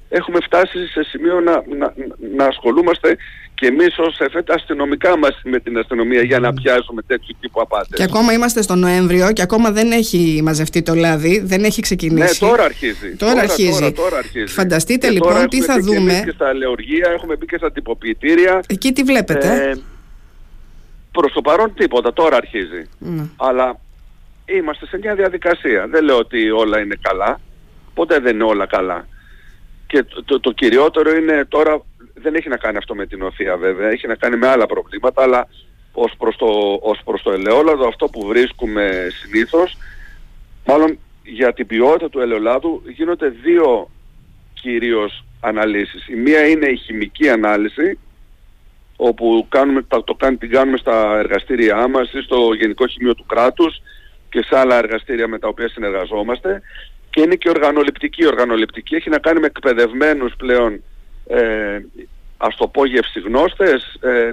έχουμε 0.08 0.38
φτάσει 0.42 0.86
σε 0.86 1.02
σημείο 1.02 1.40
να, 1.40 1.62
να, 1.78 1.94
να 2.36 2.44
ασχολούμαστε 2.44 3.16
και 3.62 3.68
εμείς 3.68 3.98
ως 3.98 4.18
ΕΦΕΤ 4.18 4.50
αστυνομικά 4.50 5.18
μας 5.18 5.40
με 5.44 5.60
την 5.60 5.78
αστυνομία 5.78 6.22
για 6.22 6.38
να 6.38 6.52
πιάσουμε 6.52 7.02
τέτοιου 7.02 7.36
τύπου 7.40 7.60
απάτες. 7.60 7.96
Και 7.96 8.02
ακόμα 8.02 8.32
είμαστε 8.32 8.62
στο 8.62 8.74
Νοέμβριο 8.74 9.32
και 9.32 9.42
ακόμα 9.42 9.70
δεν 9.70 9.92
έχει 9.92 10.40
μαζευτεί 10.44 10.82
το 10.82 10.94
λάδι, 10.94 11.42
δεν 11.44 11.64
έχει 11.64 11.82
ξεκινήσει. 11.82 12.44
Ναι, 12.44 12.50
τώρα 12.50 12.64
αρχίζει. 12.64 13.16
Τώρα, 13.16 13.40
αρχίζει. 13.40 13.92
Τώρα, 13.92 14.16
αρχίζει. 14.16 14.52
Φανταστείτε 14.52 15.10
λοιπόν 15.10 15.48
τι 15.48 15.62
θα 15.62 15.78
δούμε. 15.80 16.22
Και 16.24 16.30
στα 16.30 16.54
λεωργία, 16.54 17.10
έχουμε 17.14 17.36
μπει 17.36 17.46
και 17.46 17.56
στα 17.56 17.72
τυποποιητήρια. 17.72 18.60
Εκεί 18.66 18.92
τι 18.92 19.02
βλέπετε; 19.02 19.70
Ε, 19.70 19.74
Προς 21.12 21.32
το 21.32 21.40
παρόν 21.40 21.74
τίποτα, 21.74 22.12
τώρα 22.12 22.36
αρχίζει. 22.36 22.88
Ναι. 22.98 23.24
Αλλά 23.36 23.80
είμαστε 24.44 24.86
σε 24.86 24.98
μια 24.98 25.14
διαδικασία. 25.14 25.86
Δεν 25.90 26.04
λέω 26.04 26.16
ότι 26.18 26.50
όλα 26.50 26.80
είναι 26.80 26.96
καλά. 27.00 27.40
Ποτέ 27.94 28.18
δεν 28.18 28.34
είναι 28.34 28.44
όλα 28.44 28.66
καλά. 28.66 29.06
Και 29.86 30.02
το, 30.02 30.24
το, 30.24 30.40
το 30.40 30.52
κυριότερο 30.52 31.14
είναι 31.16 31.44
τώρα 31.48 31.82
δεν 32.14 32.34
έχει 32.34 32.48
να 32.48 32.56
κάνει 32.56 32.76
αυτό 32.76 32.94
με 32.94 33.06
την 33.06 33.22
οθεία 33.22 33.56
βέβαια, 33.56 33.88
έχει 33.88 34.06
να 34.06 34.14
κάνει 34.14 34.36
με 34.36 34.48
άλλα 34.48 34.66
προβλήματα, 34.66 35.22
αλλά 35.22 35.48
ως 35.92 36.12
προς 36.18 36.36
το, 36.36 36.78
ως 36.82 37.00
προς 37.04 37.22
το 37.22 37.32
ελαιόλαδο 37.32 37.86
αυτό 37.86 38.06
που 38.06 38.26
βρίσκουμε 38.26 39.08
συνήθως, 39.10 39.76
μάλλον 40.66 40.98
για 41.24 41.52
την 41.52 41.66
ποιότητα 41.66 42.08
του 42.08 42.20
ελαιολάδου 42.20 42.82
γίνονται 42.86 43.28
δύο 43.28 43.90
κυρίως 44.54 45.24
αναλύσεις. 45.40 46.08
Η 46.08 46.14
μία 46.14 46.46
είναι 46.46 46.66
η 46.66 46.76
χημική 46.76 47.28
ανάλυση, 47.28 47.98
όπου 48.96 49.46
κάνουμε, 49.48 49.82
το, 49.82 50.02
το, 50.02 50.16
την 50.38 50.50
κάνουμε 50.50 50.76
στα 50.76 51.18
εργαστήριά 51.18 51.88
μας 51.88 52.12
ή 52.12 52.20
στο 52.20 52.52
Γενικό 52.52 52.86
Χημείο 52.86 53.14
του 53.14 53.26
κράτους 53.26 53.82
και 54.28 54.42
σε 54.42 54.58
άλλα 54.58 54.76
εργαστήρια 54.76 55.28
με 55.28 55.38
τα 55.38 55.48
οποία 55.48 55.68
συνεργαζόμαστε 55.68 56.62
και 57.10 57.20
είναι 57.20 57.34
και 57.34 57.48
οργανοληπτική. 57.48 58.22
Η 58.22 58.26
οργανοληπτική 58.26 58.94
έχει 58.94 59.10
να 59.10 59.18
κάνει 59.18 59.40
με 59.40 59.46
εκπαιδευμένους 59.46 60.34
πλέον 60.36 60.82
ε, 61.26 61.78
ας 62.36 62.56
το 62.56 62.68
πω 62.68 62.84
γευσιγνώστες 62.84 63.98
ε, 64.00 64.32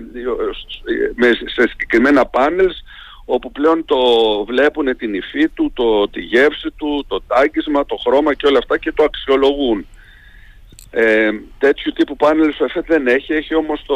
με, 1.15 1.27
σε 1.45 1.67
συγκεκριμένα 1.67 2.25
πάνελς 2.25 2.83
όπου 3.25 3.51
πλέον 3.51 3.85
το 3.85 3.97
βλέπουν 4.45 4.97
την 4.97 5.13
υφή 5.13 5.49
του, 5.49 5.71
το, 5.73 6.09
τη 6.09 6.21
γεύση 6.21 6.71
του, 6.75 7.05
το 7.07 7.21
τάγκισμα, 7.27 7.85
το 7.85 7.95
χρώμα 7.95 8.33
και 8.33 8.47
όλα 8.47 8.57
αυτά 8.57 8.77
και 8.77 8.91
το 8.91 9.03
αξιολογούν. 9.03 9.87
Ε, 10.91 11.29
τέτοιου 11.57 11.91
τύπου 11.91 12.15
πάνελς 12.15 12.59
ο 12.59 12.63
ΕΦΕΤ 12.63 12.85
δεν 12.87 13.07
έχει, 13.07 13.33
έχει 13.33 13.55
όμως 13.55 13.83
το 13.85 13.95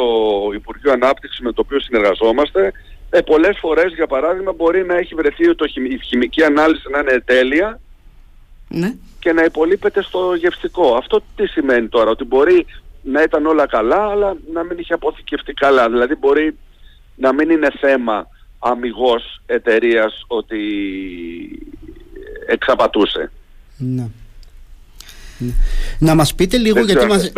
Υπουργείο 0.54 0.92
Ανάπτυξης 0.92 1.40
με 1.40 1.52
το 1.52 1.60
οποίο 1.64 1.80
συνεργαζόμαστε. 1.80 2.72
Ε, 3.10 3.20
πολλές 3.20 3.58
φορές 3.60 3.94
για 3.94 4.06
παράδειγμα 4.06 4.52
μπορεί 4.52 4.84
να 4.84 4.96
έχει 4.96 5.14
βρεθεί 5.14 5.54
το, 5.54 5.64
η 5.88 5.98
χημική 5.98 6.42
ανάλυση 6.42 6.90
να 6.90 6.98
είναι 6.98 7.22
τέλεια 7.24 7.80
ναι. 8.74 8.94
και 9.18 9.32
να 9.32 9.44
υπολείπεται 9.44 10.02
στο 10.02 10.34
γευστικό. 10.34 10.94
Αυτό 10.96 11.22
τι 11.36 11.46
σημαίνει 11.46 11.88
τώρα, 11.88 12.10
ότι 12.10 12.24
μπορεί 12.24 12.66
να 13.02 13.22
ήταν 13.22 13.46
όλα 13.46 13.66
καλά, 13.66 14.08
αλλά 14.08 14.36
να 14.52 14.62
μην 14.62 14.78
είχε 14.78 14.92
αποθηκευτεί 14.92 15.52
καλά. 15.52 15.90
Δηλαδή 15.90 16.14
μπορεί 16.14 16.58
να 17.16 17.32
μην 17.32 17.50
είναι 17.50 17.68
θέμα 17.80 18.26
αμυγός 18.58 19.40
εταιρείας 19.46 20.24
ότι 20.26 20.58
εξαπατούσε. 22.46 23.30
Ναι. 23.76 24.08
Να 25.98 26.14
μας 26.14 26.34
πείτε 26.34 26.56
λίγο 26.56 26.74
δεν 26.74 26.84
γιατί 26.84 27.06
μας... 27.06 27.32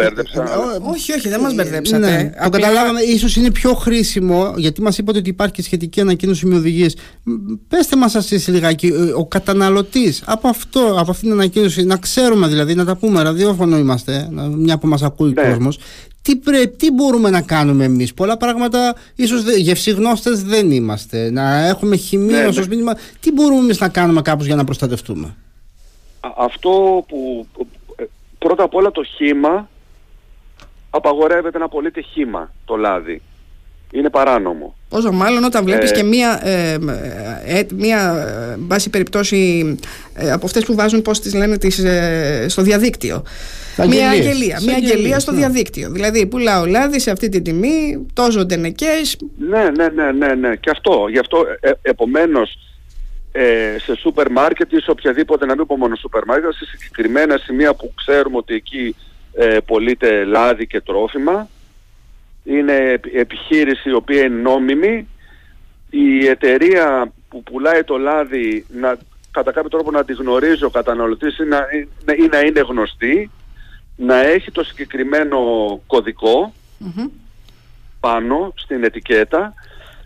Όχι, 0.83 1.13
όχι, 1.13 1.29
δεν 1.29 1.41
μας 1.41 1.55
μπερδέψατε. 1.55 1.99
Ναι, 1.99 2.31
το 2.43 2.51
καταλάβαμε, 2.51 3.01
ίσως 3.01 3.37
είναι 3.37 3.51
πιο 3.51 3.75
χρήσιμο 3.75 4.55
γιατί 4.57 4.83
μας 4.83 4.99
είπατε 4.99 5.19
ότι 5.19 5.29
υπάρχει 5.29 5.63
σχετική 5.63 6.01
ανακοίνωση 6.01 6.47
με 6.47 6.55
οδηγίες. 6.55 6.97
Πέστε 7.69 7.97
μας 7.97 8.15
εσείς 8.15 8.49
λιγάκι, 8.49 8.93
ο 9.17 9.27
καταναλωτής 9.27 10.23
από, 10.27 10.49
αυτό, 10.49 10.81
από 10.99 11.11
αυτήν 11.11 11.29
την 11.29 11.39
ανακοίνωση, 11.39 11.85
να 11.85 11.97
ξέρουμε 11.97 12.47
δηλαδή, 12.47 12.75
να 12.75 12.85
τα 12.85 12.97
πούμε, 12.97 13.23
ραδιόφωνο 13.23 13.79
είμαστε, 13.79 14.29
μια 14.57 14.79
που 14.79 14.87
μας 14.87 15.03
ακούει 15.03 15.33
ναι. 15.33 15.41
ο 15.41 15.45
κόσμος, 15.45 15.79
τι, 16.23 16.39
τι 16.77 16.91
μπορούμε 16.91 17.31
να 17.31 17.41
κάνουμε 17.41 17.85
εμείς. 17.85 18.15
Πολλά 18.15 18.37
πράγματα, 18.37 18.95
ίσως 19.15 19.43
γευσιγνώστες 19.57 20.43
δεν 20.43 20.71
είμαστε. 20.71 21.31
Να 21.31 21.67
έχουμε 21.67 21.97
χημία 21.97 22.41
ναι, 22.41 22.47
ως 22.47 22.57
ναι. 22.57 22.67
μήνυμα. 22.67 22.97
Τι 23.21 23.33
μπορούμε 23.33 23.61
εμείς 23.61 23.81
να 23.81 23.89
κάνουμε 23.89 24.23
κάπως 24.23 24.47
για 24.47 24.57
να 24.57 24.65
προστατευτούμε; 24.65 25.37
Αυτό 26.37 27.05
που 27.09 27.47
πρώτα 28.47 28.63
απ' 28.63 28.75
όλα 28.75 28.91
το 28.91 29.03
χήμα 29.05 29.69
απαγορεύεται 30.91 31.59
να 31.59 31.69
πωλείται 31.69 32.01
χήμα 32.01 32.53
το 32.65 32.77
λάδι. 32.77 33.23
Είναι 33.91 34.11
παράνομο. 34.11 34.77
Όσο 34.89 35.13
μάλλον 35.13 35.45
όταν 35.45 35.65
βλέπεις 35.65 35.91
ε, 35.91 35.95
και 35.95 36.03
μία, 36.03 36.41
ε, 36.47 36.79
ε, 37.45 37.67
μία 37.75 38.27
βάση 38.59 38.91
περιπτώσει 38.91 39.77
από 40.33 40.47
αυτές 40.47 40.65
που 40.65 40.75
βάζουν 40.75 41.03
πώς 41.03 41.21
τις 41.21 41.35
λένε 41.35 41.59
τις, 41.59 41.83
στο 42.47 42.63
διαδίκτυο. 42.63 43.23
Μία 43.89 44.11
αγγελία, 44.11 44.61
μία 44.67 44.75
αγγελία 44.75 45.19
στο 45.19 45.33
ναι. 45.33 45.39
διαδίκτυο. 45.39 45.91
Δηλαδή 45.91 46.27
πουλάω 46.27 46.67
λάδι 46.67 47.01
σε 47.01 47.11
αυτή 47.11 47.29
τη 47.29 47.43
τιμή, 47.43 48.07
τόσο 48.13 48.45
ντενεκές. 48.45 49.17
Ναι, 49.39 49.71
ναι, 49.77 49.89
ναι, 49.89 50.13
ναι, 50.13 50.35
ναι. 50.35 50.57
Και 50.57 50.71
αυτό, 50.71 51.07
γι' 51.11 51.19
αυτό 51.19 51.45
ε, 51.61 51.71
επομένως 51.83 52.59
ε, 53.39 53.79
σε 53.79 53.97
σούπερ 53.97 54.31
μάρκετ 54.31 54.73
ή 54.73 54.81
σε 54.81 54.91
οποιαδήποτε, 54.91 55.47
να 55.47 55.55
μην 55.55 55.67
πω 55.67 55.77
μόνο 55.77 55.97
σούπερ 55.97 56.25
μάρκετ, 56.25 56.53
σε 56.53 56.65
συγκεκριμένα 56.65 57.39
σημεία 57.39 57.75
που 57.75 57.93
ξέρουμε 57.95 58.37
ότι 58.37 58.55
εκεί 58.55 58.97
ε, 59.33 59.59
πωλείται 59.67 60.25
λάδι 60.25 60.67
και 60.67 60.81
τρόφιμα. 60.81 61.49
Είναι 62.45 63.01
επιχείρηση 63.15 63.89
η 63.89 63.93
οποία 63.93 64.23
είναι 64.23 64.41
νόμιμη. 64.41 65.09
Η 65.91 66.27
εταιρεία 66.27 67.13
που 67.29 67.43
πουλάει 67.43 67.85
το 67.85 67.97
λάδι 67.97 68.67
να, 68.69 68.97
κατά 69.31 69.53
κάποιο 69.53 69.71
τρόπο 69.71 69.91
να 69.91 70.05
τη 70.05 70.13
γνωρίζει 70.13 70.65
ο 70.65 70.71
καταναλωτής 70.71 71.39
ή 71.39 71.45
να, 71.45 71.59
ή 72.15 72.29
να 72.31 72.41
είναι 72.41 72.61
γνωστή, 72.61 73.31
να 73.97 74.17
έχει 74.17 74.51
το 74.51 74.65
συγκεκριμένο 74.65 75.39
πάνω 78.01 78.53
στην 78.57 78.85
ετικέτα, 78.85 79.55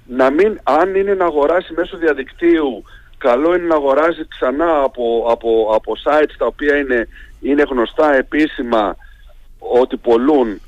να 0.06 0.30
μην, 0.30 0.60
αν 0.62 0.94
είναι 0.94 1.14
να 1.14 1.24
αγοράσει 1.24 1.72
μέσω 1.72 1.96
διαδικτύου 1.96 2.84
καλό 3.20 3.54
είναι 3.54 3.66
να 3.66 3.74
αγοράζει 3.74 4.24
ξανά 4.28 4.80
από, 4.82 5.26
από, 5.30 5.70
από 5.74 5.92
sites 6.04 6.34
τα 6.38 6.46
οποία 6.46 6.76
είναι, 6.76 7.08
είναι 7.40 7.62
γνωστά 7.70 8.14
επίσημα 8.14 8.96
ότι 9.58 9.96
πολλούν. 9.96 10.60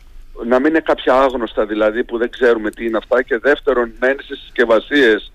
Να 0.45 0.59
μην 0.59 0.69
είναι 0.69 0.81
κάποια 0.81 1.15
άγνωστα 1.15 1.67
δηλαδή 1.67 2.05
που 2.05 2.19
δεν 2.19 2.31
ξέρουμε 2.31 2.71
τι 2.71 2.85
είναι 2.85 2.97
αυτά. 2.97 3.23
Και 3.23 3.39
δεύτερον 3.39 3.93
να 4.01 4.09
είναι 4.09 4.23
σε 4.23 4.35
συσκευασίες 4.35 5.33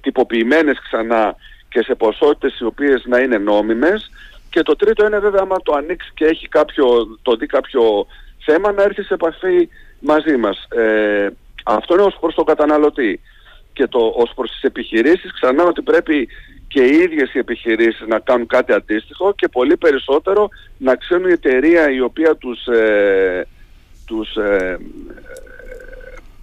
τυποποιημένες 0.00 0.80
ξανά 0.82 1.34
και 1.68 1.82
σε 1.82 1.94
ποσότητες 1.94 2.60
οι 2.60 2.64
οποίες 2.64 3.04
να 3.04 3.18
είναι 3.18 3.38
νόμιμες. 3.38 4.10
Και 4.50 4.62
το 4.62 4.76
τρίτο 4.76 5.06
είναι 5.06 5.18
βέβαια 5.18 5.40
άμα 5.42 5.56
το 5.62 5.72
ανοίξεις 5.74 6.12
και 6.14 6.24
έχει 6.24 6.48
κάποιο, 6.48 7.18
το 7.22 7.36
δει 7.36 7.46
κάποιο 7.46 8.06
θέμα 8.44 8.72
να 8.72 8.82
έρθεις 8.82 9.06
σε 9.06 9.14
επαφή 9.14 9.68
μαζί 9.98 10.36
μας. 10.36 10.66
Ε, 10.68 11.28
αυτό 11.64 11.94
είναι 11.94 12.02
ως 12.02 12.16
προς 12.20 12.34
τον 12.34 12.44
καταναλωτή 12.44 13.20
και 13.72 13.86
το 13.86 14.12
ως 14.16 14.32
προς 14.34 14.50
τις 14.50 14.62
επιχειρήσεις 14.62 15.32
ξανά 15.32 15.64
ότι 15.64 15.82
πρέπει 15.82 16.28
και 16.68 16.82
οι 16.82 16.96
ίδιες 16.96 17.34
οι 17.34 17.38
επιχειρήσεις 17.38 18.06
να 18.06 18.18
κάνουν 18.18 18.46
κάτι 18.46 18.72
αντίστοιχο 18.72 19.34
και 19.34 19.48
πολύ 19.48 19.76
περισσότερο 19.76 20.48
να 20.78 20.96
ξέρουν 20.96 21.28
η 21.28 21.32
εταιρεία 21.32 21.90
η 21.90 22.00
οποία 22.00 22.36
τους, 22.36 22.66
ε, 22.66 23.46
τους 24.06 24.36
ε, 24.36 24.78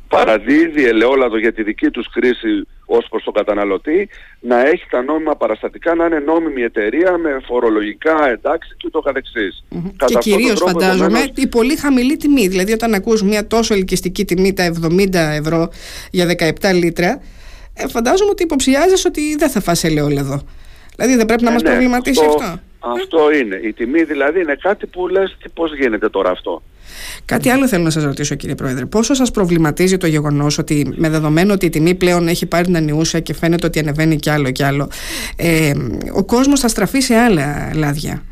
παραδίδει 0.08 0.86
ελαιόλαδο 0.86 1.38
για 1.38 1.54
τη 1.54 1.64
δική 1.64 1.90
τους 1.90 2.08
χρήση 2.12 2.68
ως 2.90 3.08
προς 3.10 3.24
τον 3.24 3.34
καταναλωτή 3.34 4.10
να 4.40 4.68
έχει 4.68 4.86
τα 4.90 5.02
νόμιμα 5.02 5.36
παραστατικά 5.36 5.96
να 5.96 6.06
είναι 6.06 6.20
νόμιμη 6.20 6.62
εταιρεία 6.62 7.18
με 7.18 7.42
φορολογικά 7.48 8.30
εντάξει 8.30 8.76
και 8.78 8.90
το 8.90 9.00
καθεξής. 9.00 9.64
Mm-hmm. 9.72 9.92
Και 10.06 10.16
κυρίως 10.16 10.60
φαντάζομαι 10.60 11.20
η 11.36 11.48
πολύ 11.48 11.76
χαμηλή 11.76 12.18
τιμή 12.18 12.48
δηλαδή 12.48 12.72
όταν 12.72 12.94
ακούς 12.94 13.22
μια 13.22 13.48
τόσο 13.48 13.74
ελκυστική 13.74 14.26
τιμή 14.26 14.54
τα 14.54 14.74
70 14.84 15.14
ευρώ 15.14 15.70
για 16.12 16.36
17 16.62 16.74
λίτρα 16.74 17.22
ε, 17.74 17.88
φαντάζομαι 17.88 18.30
ότι 18.30 18.44
υποψιάζεσαι 18.44 19.08
ότι 19.08 19.36
δεν 19.36 19.50
θα 19.50 19.62
φας 19.62 19.84
ελαιόλαδο. 19.84 20.42
Δηλαδή 20.96 21.16
δεν 21.16 21.26
πρέπει 21.26 21.44
να 21.44 21.50
ε, 21.50 21.54
μας 21.54 21.62
ναι, 21.62 21.70
προβληματίσει 21.70 22.26
αυτό. 22.26 22.44
Αυτό, 22.44 22.60
αυτό 22.92 23.32
είναι. 23.32 23.60
Η 23.64 23.74
τιμή 23.74 24.04
δηλαδή 24.04 24.40
είναι 24.42 24.56
κάτι 24.56 24.86
που 24.86 25.08
λες 25.08 25.38
πώς 25.54 25.76
γίνεται 25.76 26.10
τώρα 26.10 26.30
αυτό. 26.30 26.62
Κάτι 27.26 27.50
άλλο 27.50 27.68
θέλω 27.68 27.84
να 27.84 27.90
σας 27.90 28.04
ρωτήσω, 28.04 28.36
κύριε 28.36 28.56
Πρόεδρε. 28.56 28.86
Πόσο 28.86 29.14
σας 29.14 29.32
προβληματίζει 29.32 29.98
το 29.98 30.08
γεγονός 30.08 30.58
ότι 30.58 30.94
με 30.96 31.10
δεδομένο 31.10 31.54
ότι 31.54 31.66
η 31.66 31.70
τιμή 31.70 31.96
πλέον 31.96 32.28
έχει 32.28 32.46
πάρει 32.46 32.66
την 32.66 32.76
ανιούσα 32.76 33.20
και 33.20 33.34
φαίνεται 33.34 33.66
ότι 33.66 33.80
ανεβαίνει 33.80 34.16
κι 34.16 34.30
άλλο 34.30 34.52
κι 34.52 34.64
άλλο, 34.64 34.90
ε, 35.36 35.72
ο 36.14 36.24
κόσμος 36.24 36.60
θα 36.60 36.68
στραφεί 36.68 37.00
σε 37.00 37.16
άλλα 37.16 37.72
λάδια 37.76 38.24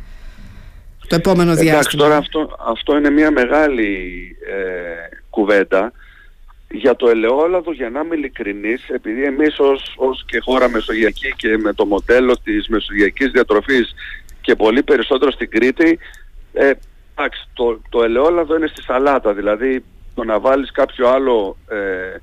το 1.08 1.16
επόμενο 1.16 1.52
διάστημα; 1.52 1.74
Εντάξει, 1.74 1.98
τώρα 1.98 2.18
αυτό, 2.18 2.58
αυτό 2.68 2.98
είναι 2.98 3.10
μια 3.10 3.32
μεγάλη 3.32 3.92
ε, 4.48 5.18
κουβέντα. 5.30 5.92
Για 6.70 6.96
το 6.96 7.10
ελαιόλαδο, 7.10 7.72
για 7.72 7.90
να 7.90 8.00
είμαι 8.00 8.16
ειλικρινής, 8.16 8.90
επειδή 8.90 9.24
εμείς 9.24 9.60
ως, 9.60 9.94
ως 9.98 10.26
και 10.28 10.40
χώρα 10.40 10.70
μεσογειακή 10.70 11.34
και 11.36 11.58
με 11.58 11.74
το 11.74 11.86
μοντέλο 11.86 12.38
της 12.44 12.68
μεσογειακής 12.68 13.32
διατροφής 13.32 13.94
και 14.42 14.56
πολύ 14.56 14.84
περισσότερο 14.84 15.32
στην 15.32 15.50
Κρήτη, 15.50 16.00
ε, 16.54 16.72
Εντάξει, 17.20 17.48
το, 17.54 17.80
το 17.90 18.04
ελαιόλαδο 18.04 18.56
είναι 18.56 18.68
στη 18.68 18.82
σαλάτα, 18.82 19.34
δηλαδή 19.34 19.84
το 20.14 20.24
να 20.24 20.40
βάλεις 20.40 20.72
κάποιο 20.72 21.08
άλλο 21.08 21.58
ε, 21.70 22.18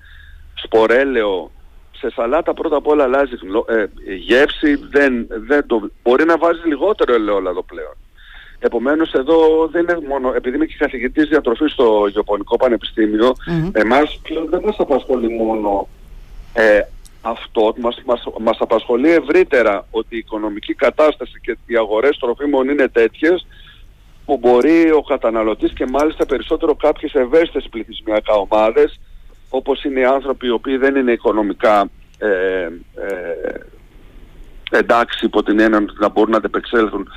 σπορέλαιο 0.54 1.50
σε 1.98 2.10
σαλάτα 2.10 2.54
πρώτα 2.54 2.76
απ' 2.76 2.86
όλα 2.86 3.04
αλλάζει 3.04 3.34
ε, 3.68 3.84
γεύση, 4.14 4.74
δεν, 4.74 5.26
δεν 5.28 5.66
το, 5.66 5.90
μπορεί 6.02 6.24
να 6.24 6.38
βάζεις 6.38 6.64
λιγότερο 6.64 7.14
ελαιόλαδο 7.14 7.62
πλέον. 7.62 7.96
Επομένως 8.58 9.12
εδώ 9.12 9.68
δεν 9.70 9.82
είναι 9.82 10.06
μόνο, 10.08 10.32
επειδή 10.34 10.56
είμαι 10.56 10.64
και 10.64 10.76
καθηγητής 10.78 11.28
διατροφής 11.28 11.72
στο 11.72 12.06
Γεωπονικό 12.10 12.56
Πανεπιστήμιο, 12.56 13.28
mm-hmm. 13.28 13.70
εμάς 13.72 14.20
πλέον 14.22 14.46
δεν 14.48 14.62
μας 14.64 14.76
απασχολεί 14.78 15.28
μόνο 15.28 15.88
ε, 16.52 16.80
αυτό, 17.20 17.74
μας, 17.80 18.02
μας, 18.06 18.24
μας 18.40 18.56
απασχολεί 18.60 19.10
ευρύτερα 19.10 19.86
ότι 19.90 20.14
η 20.14 20.18
οικονομική 20.18 20.74
κατάσταση 20.74 21.40
και 21.42 21.56
οι 21.66 21.76
αγορές 21.76 22.18
τροφίμων 22.18 22.68
είναι 22.68 22.88
τέτοιες 22.88 23.46
που 24.25 24.38
μπορεί 24.38 24.90
ο 24.90 25.02
καταναλωτής 25.02 25.73
και 25.73 25.87
μάλιστα 25.87 26.26
περισσότερο 26.26 26.75
κάποιες 26.75 27.14
ευαίσθητες 27.14 27.69
πληθυσμιακά 27.71 28.35
ομάδες 28.35 29.00
όπως 29.49 29.85
είναι 29.85 30.00
οι 30.00 30.04
άνθρωποι 30.04 30.47
οι 30.47 30.50
οποίοι 30.50 30.76
δεν 30.76 30.97
είναι 30.97 31.12
οικονομικά 31.12 31.90
ε, 32.19 32.28
ε, 32.28 32.69
εντάξει 34.71 35.25
υπό 35.25 35.43
την 35.43 35.59
έννοια 35.61 35.78
ότι 35.78 35.95
να 35.99 36.09
μπορούν 36.09 36.31
να 36.31 36.37
αντεπεξέλθουν 36.37 37.09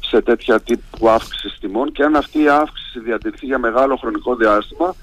σε 0.00 0.20
τέτοια 0.22 0.60
τύπου 0.60 1.08
αύξησης 1.08 1.58
τιμών. 1.60 1.92
Και 1.92 2.02
αν 2.02 2.16
αυτή 2.16 2.42
η 2.42 2.48
αύξηση 2.48 3.00
διατηρηθεί 3.00 3.46
για 3.46 3.58
μεγάλο 3.58 3.96
χρονικό 3.96 4.34
διάστημα 4.36 4.94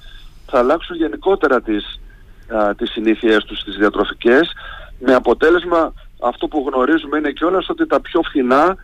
θα 0.45 0.57
αλλάξουν 0.57 0.95
γενικότερα 0.95 1.61
τις, 1.61 1.99
α, 2.47 2.75
τις 2.75 2.91
συνήθειές 2.91 3.43
τους 3.43 3.59
στις 3.59 3.75
διατροφικές 3.75 4.51
με 4.99 5.13
αποτέλεσμα 5.13 5.93
αυτό 6.19 6.47
που 6.47 6.65
γνωρίζουμε 6.67 7.17
είναι 7.17 7.31
κιόλας 7.31 7.69
ότι 7.69 7.85
τα 7.87 8.01
πιο 8.01 8.21
φθηνά 8.21 8.75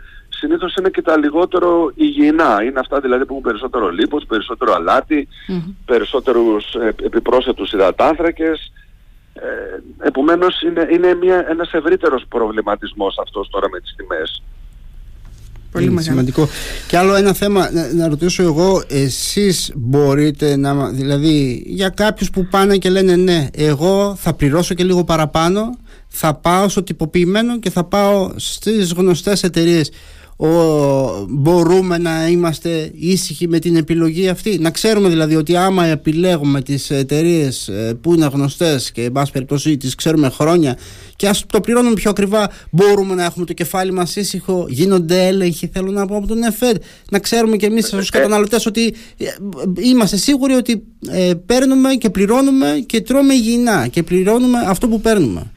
συνήθως 0.44 0.76
είναι 0.76 0.90
και 0.90 1.02
τα 1.02 1.18
λιγότερο 1.18 1.92
υγιεινά. 1.96 2.64
Είναι 2.64 2.80
αυτά 2.80 3.00
δηλαδή 3.00 3.26
που 3.26 3.32
έχουν 3.32 3.44
περισσότερο 3.50 3.90
λίπος, 3.90 4.26
περισσότερο 4.26 4.74
αλάτι, 4.74 5.28
mm-hmm. 5.28 5.74
περισσότερους 5.86 6.74
ε, 6.74 6.88
επιπρόσθετους 7.04 7.72
υδατάνθρακες. 7.72 8.72
Ε, 9.34 9.46
επομένως 10.08 10.62
είναι, 10.62 10.88
είναι 10.92 11.14
μια, 11.14 11.46
ένας 11.50 11.72
ευρύτερος 11.74 12.26
προβληματισμός 12.30 13.18
αυτός 13.18 13.50
τώρα 13.50 13.70
με 13.70 13.80
τις 13.80 13.96
τιμές. 13.98 14.44
Πολύ 15.72 15.86
είναι 15.86 16.02
σημαντικό. 16.02 16.48
Και 16.88 16.98
άλλο 16.98 17.16
ένα 17.16 17.34
θέμα 17.34 17.72
να, 17.72 17.94
να, 17.94 18.08
ρωτήσω 18.08 18.44
εγώ, 18.44 18.84
εσείς 18.88 19.72
μπορείτε 19.76 20.56
να, 20.56 20.90
δηλαδή 20.90 21.64
για 21.66 21.90
κάποιους 21.90 22.30
που 22.30 22.48
πάνε 22.48 22.78
και 22.78 22.90
λένε 22.90 23.16
ναι, 23.16 23.48
εγώ 23.54 24.16
θα 24.16 24.34
πληρώσω 24.34 24.74
και 24.74 24.84
λίγο 24.84 25.04
παραπάνω, 25.04 25.78
θα 26.08 26.34
πάω 26.34 26.70
στο 26.70 26.84
τυποποιημένο 26.84 27.60
και 27.60 27.70
θα 27.70 27.84
πάω 27.84 28.32
στις 28.36 28.94
γνωστές 28.94 29.44
εταιρείες 29.44 29.92
ο, 30.38 30.48
μπορούμε 31.30 31.98
να 31.98 32.28
είμαστε 32.28 32.92
ήσυχοι 32.94 33.48
με 33.48 33.60
την 33.60 33.76
επιλογή 33.76 34.28
αυτή. 34.28 34.58
Να 34.60 34.72
ξέρουμε 34.72 35.10
δηλαδή 35.10 35.36
ότι 35.36 35.56
άμα 35.56 35.86
επιλέγουμε 35.86 36.62
τις 36.62 36.90
εταιρείες 36.90 37.68
ε, 37.68 37.98
που 38.02 38.14
είναι 38.14 38.30
γνωστές 38.34 38.92
και 38.92 39.04
εν 39.04 39.12
πάση 39.12 39.32
περιπτώσει 39.32 39.78
τις 39.78 39.96
ξέρουμε 39.96 40.30
χρόνια 40.30 40.78
και 41.16 41.28
ας 41.28 41.46
το 41.46 41.60
πληρώνουμε 41.60 41.94
πιο 41.94 42.10
ακριβά 42.10 42.50
μπορούμε 42.72 43.16
να 43.16 43.24
έχουμε 43.24 43.46
το 43.46 43.54
κεφάλι 43.54 43.92
μας 43.92 44.16
ήσυχο 44.16 44.66
γίνονται 44.70 45.28
έλεγχοι 45.28 45.70
θέλω 45.74 45.92
να 45.92 46.06
πω 46.06 46.16
από 46.16 46.28
τον 46.28 46.44
ΕΦΕΔ 46.44 46.76
να 47.12 47.20
ξέρουμε 47.20 47.56
και 47.56 47.66
εμείς 47.66 47.94
ως 47.94 48.10
καταναλωτές 48.10 48.66
ότι 48.66 48.94
ε, 49.18 49.26
είμαστε 49.80 50.18
σίγουροι 50.18 50.54
ότι 50.54 50.84
ε, 51.10 51.32
παίρνουμε 51.46 51.94
και 51.94 52.10
πληρώνουμε 52.10 52.84
και 52.86 53.02
τρώμε 53.02 53.34
υγιεινά 53.34 53.88
και 53.88 54.04
πληρώνουμε 54.04 54.58
αυτό 54.68 54.88
που 54.88 55.02
παίρνουμε. 55.02 55.52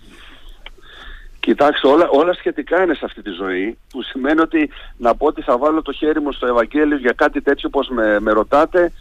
Κοιτάξτε, 1.46 1.88
όλα, 1.88 2.08
όλα 2.08 2.32
σχετικά 2.32 2.82
είναι 2.82 2.94
σε 2.94 3.04
αυτή 3.04 3.22
τη 3.22 3.30
ζωή, 3.30 3.78
που 3.90 4.02
σημαίνει 4.02 4.40
ότι 4.40 4.70
να 4.96 5.14
πω 5.14 5.26
ότι 5.26 5.42
θα 5.42 5.58
βάλω 5.58 5.82
το 5.82 5.92
χέρι 5.92 6.20
μου 6.20 6.32
στο 6.32 6.46
Ευαγγέλιο 6.46 6.96
για 6.96 7.12
κάτι 7.12 7.40
τέτοιο 7.40 7.68
όπως 7.72 7.88
με, 7.88 8.20
με 8.20 8.32
ρωτάτε, 8.32 8.92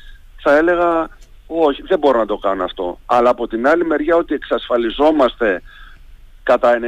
θα 0.41 0.55
έλεγα 0.57 1.09
όχι, 1.47 1.81
δεν 1.81 1.99
μπορώ 1.99 2.19
να 2.19 2.25
το 2.25 2.37
κάνω 2.37 2.63
αυτό. 2.63 2.99
Αλλά 3.05 3.29
από 3.29 3.47
την 3.47 3.67
άλλη 3.67 3.85
μεριά 3.85 4.15
ότι 4.15 4.33
εξασφαλιζόμαστε 4.33 5.61
κατά 6.43 6.79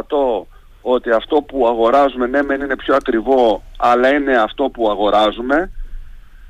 90% 0.00 0.46
ότι 0.80 1.10
αυτό 1.10 1.42
που 1.42 1.66
αγοράζουμε 1.66 2.26
ναι 2.26 2.42
μεν 2.42 2.60
είναι 2.60 2.76
πιο 2.76 2.94
ακριβό, 2.94 3.62
αλλά 3.76 4.14
είναι 4.14 4.36
αυτό 4.36 4.64
που 4.68 4.90
αγοράζουμε, 4.90 5.70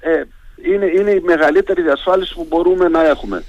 ε, 0.00 0.22
είναι, 0.62 0.86
είναι 0.86 1.10
η 1.10 1.20
μεγαλύτερη 1.20 1.82
διασφάλιση 1.82 2.34
που 2.34 2.46
μπορούμε 2.48 2.88
να 2.88 3.06
έχουμε. 3.06 3.44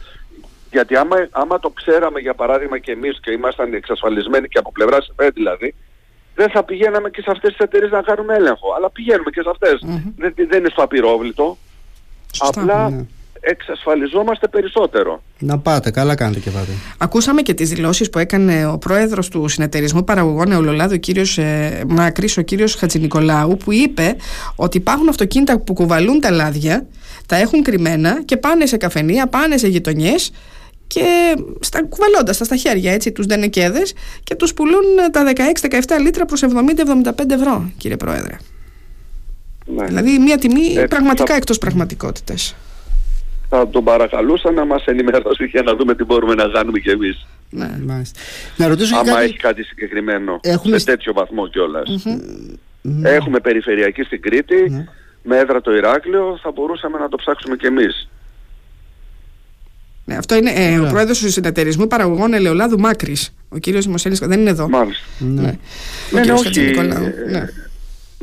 Γιατί 0.72 0.96
άμα, 0.96 1.16
άμα 1.32 1.60
το 1.60 1.70
ξέραμε 1.70 2.20
για 2.20 2.34
παράδειγμα 2.34 2.78
και 2.80 2.92
εμείς 2.92 3.20
και 3.20 3.32
ήμασταν 3.32 3.74
εξασφαλισμένοι 3.74 4.48
και 4.48 4.58
από 4.58 4.72
πλευράς 4.72 5.08
ΕΠΕ 5.10 5.30
δηλαδή, 5.30 5.76
δεν 6.36 6.50
θα 6.50 6.64
πηγαίναμε 6.64 7.10
και 7.10 7.22
σε 7.22 7.32
αυτές 7.32 7.50
τις 7.50 7.60
εταιρείες 7.60 7.92
να 7.92 8.02
κάνουμε 8.02 8.36
έλεγχο. 8.36 8.74
Αλλά 8.78 8.90
πηγαίνουμε 8.90 9.30
και 9.30 9.42
σε 9.42 9.50
αυτες 9.50 9.80
Δεν, 10.16 10.34
δεν 10.36 10.60
είναι 10.60 10.70
στο 10.72 10.84
απειρόβλητο. 10.84 11.58
Απλά 12.40 12.90
ναι. 12.90 13.06
εξασφαλιζόμαστε 13.40 14.48
περισσότερο. 14.48 15.22
Να 15.40 15.60
πάτε, 15.60 15.92
καλά 15.92 16.16
κάνετε 16.16 16.40
και 16.40 16.50
πάτε. 16.50 16.72
Ακούσαμε 16.98 17.42
και 17.42 17.54
τις 17.54 17.70
δηλώσεις 17.70 18.10
που 18.10 18.20
έκανε 18.20 18.66
ο 18.66 18.78
πρόεδρος 18.78 19.30
του 19.30 19.48
Συνεταιρισμού 19.48 20.04
Παραγωγών 20.04 20.52
Εολολάδου, 20.52 20.94
ο 20.96 20.98
κύριος 20.98 21.38
ε, 21.38 21.84
Μάκρης, 21.88 22.38
ο 22.38 22.42
κύριος 22.42 22.76
Χατζηνικολάου, 22.76 23.58
που 23.58 23.72
είπε 23.72 24.16
ότι 24.56 24.78
υπάρχουν 24.78 25.10
αυτοκίνητα 25.10 25.60
που 25.60 25.74
κουβαλούν 25.74 26.20
τα 26.20 26.32
λάδια, 26.32 26.86
τα 27.26 27.36
έχουν 27.36 27.64
κρυμμένα 27.64 28.24
και 28.24 28.38
πάνε 28.38 28.66
σε 28.66 28.78
καφενεία, 28.78 29.28
πάνε 29.28 29.58
σε 29.58 29.68
γειτονιές 29.68 30.32
και 30.94 31.36
στα, 31.60 31.84
κουβαλώντας 31.84 32.38
τα 32.38 32.44
στα 32.44 32.56
χέρια 32.56 32.92
έτσι 32.92 33.12
τους 33.12 33.26
δενεκέδες 33.26 33.94
και 34.24 34.36
τους 34.36 34.54
πουλούν 34.54 34.84
τα 35.12 35.24
16-17 35.70 36.00
λίτρα 36.02 36.26
προς 36.26 36.44
70-75 36.44 37.30
ευρώ 37.30 37.72
κύριε 37.78 37.98
Πρόεδρε. 37.98 38.38
Ναι. 39.66 39.86
Δηλαδή 39.86 40.20
μια 40.20 40.38
τιμή 40.38 40.74
ε, 40.76 40.86
πραγματικά 40.86 41.32
θα... 41.32 41.36
εκτός 41.36 41.58
πραγματικότητας. 41.58 42.56
Θα 43.50 43.70
τον 43.70 43.84
παρακαλούσα 43.84 44.52
να 44.52 44.66
μας 44.66 44.86
ενημερώσει 44.86 45.46
για 45.46 45.62
να 45.62 45.76
δούμε 45.76 45.96
τι 45.96 46.04
μπορούμε 46.04 46.34
να 46.34 46.48
κάνουμε 46.48 46.80
κι 46.80 46.90
εμείς. 46.90 47.28
Ναι, 47.50 47.70
μάλιστα. 47.86 48.20
Να 48.58 48.68
ρωτήσω 48.68 48.96
Άμα 48.96 49.12
κάτι... 49.12 49.24
έχει 49.24 49.38
κάτι 49.38 49.64
συγκεκριμένο 49.64 50.40
Έχουμε... 50.42 50.78
σε 50.78 50.86
τέτοιο 50.86 51.14
βαθμό 51.14 51.48
κιόλας. 51.48 52.06
Έχουμε 53.04 53.40
περιφερειακή 53.40 54.04
στην 54.04 54.22
Κρήτη, 54.22 54.70
ναι. 54.70 54.88
με 55.24 55.38
έδρα 55.38 55.62
το 55.62 55.76
Ηράκλειο, 55.76 56.40
θα 56.42 56.52
μπορούσαμε 56.52 56.98
να 56.98 57.10
το 57.10 57.18
ψάξουμε 57.18 57.56
κι 57.56 57.66
εμείς. 57.66 58.10
Ναι, 60.06 60.16
αυτό 60.16 60.36
είναι 60.36 60.52
ε, 60.56 60.80
ο 60.80 60.88
πρόεδρος 60.88 61.20
του 61.20 61.32
συνεταιρισμού 61.32 61.88
παραγωγών 61.88 62.34
ελαιολάδου 62.34 62.80
Μάκρης. 62.80 63.34
Ο 63.50 63.58
κύριος 63.58 63.86
Δημοσέλη 63.86 64.18
δεν 64.22 64.40
είναι 64.40 64.50
εδώ. 64.50 64.70
Μάλιστα. 64.70 65.04
Ναι. 65.20 65.42
ναι. 65.42 65.48
Ο 65.48 66.16
ναι, 66.16 66.22
κύριος 66.22 66.76
ναι, 66.76 66.84
ναι. 67.32 67.48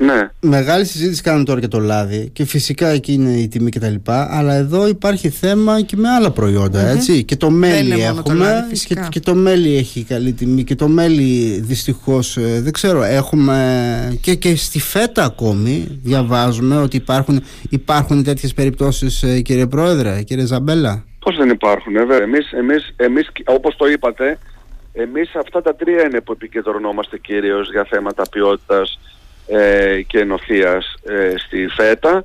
Ναι. 0.01 0.29
Μεγάλη 0.41 0.85
συζήτηση 0.85 1.23
κάνουμε 1.23 1.45
τώρα 1.45 1.59
για 1.59 1.69
το 1.69 1.79
λάδι 1.79 2.31
και 2.33 2.45
φυσικά 2.45 2.89
εκεί 2.89 3.13
είναι 3.13 3.31
η 3.31 3.49
τιμή 3.49 3.71
κτλ. 3.71 3.95
Αλλά 4.05 4.55
εδώ 4.55 4.89
υπάρχει 4.89 5.29
θέμα 5.29 5.83
και 5.83 5.97
με 5.97 6.09
άλλα 6.09 6.33
έτσι. 6.73 7.25
Και 7.25 7.37
το 7.37 7.51
μέλι 7.51 8.03
έχουμε 8.03 8.67
το 8.69 8.77
και, 8.85 8.97
και, 9.09 9.21
το 9.21 9.35
μέλι 9.35 9.77
έχει 9.77 10.03
καλή 10.03 10.33
τιμή 10.33 10.65
και 10.65 10.75
το 10.75 10.89
μέλι 10.89 11.61
δυστυχώς 11.61 12.37
ε, 12.37 12.61
δεν 12.61 12.73
ξέρω. 12.73 13.03
Έχουμε 13.03 14.19
και, 14.21 14.35
και 14.35 14.57
στη 14.57 14.81
φέτα 14.81 15.25
ακόμη 15.25 15.99
διαβάζουμε 16.03 16.77
ότι 16.77 16.97
υπάρχουν, 16.97 17.43
υπάρχουν 17.69 18.23
τέτοιες 18.23 18.55
περιπτώσεις, 18.55 19.23
ε, 19.23 19.41
κύριε 19.41 19.67
Πρόεδρε, 19.67 20.23
κύριε 20.23 20.47
Ζαμπέλα. 20.47 21.05
Πώς 21.29 21.37
δεν 21.37 21.49
υπάρχουν, 21.49 21.97
ε, 21.97 22.05
βέβαια. 22.05 22.23
Εμείς, 22.23 22.53
εμείς, 22.53 22.95
εμείς, 22.97 23.31
όπως 23.45 23.77
το 23.77 23.87
είπατε, 23.87 24.39
εμείς 24.93 25.35
αυτά 25.35 25.63
τα 25.63 25.75
τρία 25.75 26.05
είναι 26.05 26.21
που 26.21 26.33
επικεντρωνόμαστε 26.33 27.19
κυρίως 27.19 27.71
για 27.71 27.85
θέματα 27.85 28.23
ποιότητας 28.31 28.99
ε, 29.47 30.03
και 30.03 30.19
ενοθείας 30.19 30.95
ε, 31.05 31.35
στη 31.37 31.69
ΦΕΤΑ, 31.69 32.23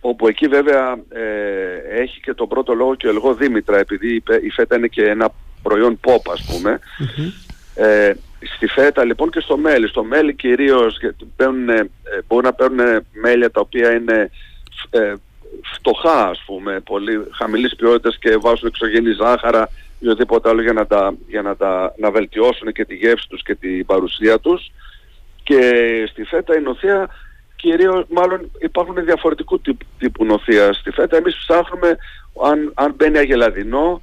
όπου 0.00 0.28
εκεί 0.28 0.46
βέβαια 0.46 0.92
ε, 1.08 2.00
έχει 2.00 2.20
και 2.20 2.34
τον 2.34 2.48
πρώτο 2.48 2.74
λόγο 2.74 2.94
και 2.94 3.06
ο 3.06 3.10
Ελγό 3.10 3.34
Δήμητρα, 3.34 3.78
επειδή 3.78 4.22
η 4.42 4.50
ΦΕΤΑ 4.50 4.76
είναι 4.76 4.86
και 4.86 5.08
ένα 5.08 5.28
προϊόν 5.62 6.00
pop 6.06 6.32
ας 6.32 6.44
πουμε 6.44 6.78
Ε, 7.74 8.12
στη 8.56 8.66
ΦΕΤΑ 8.66 9.04
λοιπόν 9.04 9.30
και 9.30 9.40
στο 9.40 9.56
μέλι. 9.56 9.88
Στο 9.88 10.04
μέλι 10.04 10.34
κυρίως 10.34 10.98
παίρνουν, 11.36 11.68
ε, 11.68 11.90
μπορούν 12.26 12.44
να 12.44 12.52
παίρνουν 12.52 13.06
μέλια 13.12 13.50
τα 13.50 13.60
οποία 13.60 13.94
είναι 13.94 14.30
φτωχά 15.74 16.28
ας 16.28 16.42
πούμε, 16.46 16.80
πολύ 16.80 17.26
χαμηλής 17.32 17.76
ποιότητας 17.76 18.18
και 18.18 18.36
βάζουν 18.36 18.68
εξωγενή 18.68 19.12
ζάχαρα 19.12 19.68
ή 19.98 20.08
οτιδήποτε 20.08 20.48
άλλο 20.48 20.62
για 20.62 20.72
να, 20.72 20.86
τα, 20.86 21.14
για 21.28 21.42
να, 21.42 21.56
τα, 21.56 21.94
να 21.96 22.10
βελτιώσουν 22.10 22.72
και 22.72 22.84
τη 22.84 22.94
γεύση 22.94 23.28
τους 23.28 23.42
και 23.42 23.54
την 23.54 23.86
παρουσία 23.86 24.38
τους. 24.38 24.72
Και 25.42 25.60
στη 26.10 26.24
φέτα 26.24 26.56
η 26.56 26.60
νοθεία 26.60 27.08
κυρίως 27.56 28.04
μάλλον 28.08 28.50
υπάρχουν 28.58 29.04
διαφορετικού 29.04 29.60
τύπου, 29.60 29.84
τύπου 29.98 30.24
νοθεία 30.24 30.72
στη 30.72 30.90
φέτα. 30.90 31.16
Εμείς 31.16 31.36
ψάχνουμε 31.36 31.96
αν, 32.44 32.72
αν 32.74 32.94
μπαίνει 32.96 33.18
αγελαδινό 33.18 34.02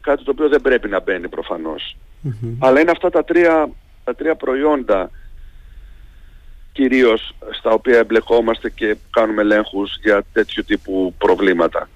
κάτι 0.00 0.24
το 0.24 0.30
οποίο 0.30 0.48
δεν 0.48 0.60
πρέπει 0.60 0.88
να 0.88 1.00
μπαίνει 1.00 1.28
αλλά 2.58 2.80
είναι 2.80 2.90
αυτά 2.90 3.10
τα 3.10 3.24
τρία, 3.24 3.68
τα 4.04 4.14
τρία 4.14 4.34
προϊόντα 4.34 5.10
κυρίως 6.72 7.34
στα 7.58 7.70
οποία 7.70 7.98
εμπλεκόμαστε 7.98 8.70
και 8.70 8.96
κάνουμε 9.10 9.42
ελέγχους 9.42 9.98
για 10.02 10.24
τέτοιου 10.32 10.64
τύπου 10.66 11.14
προβλήματα. 11.18 11.88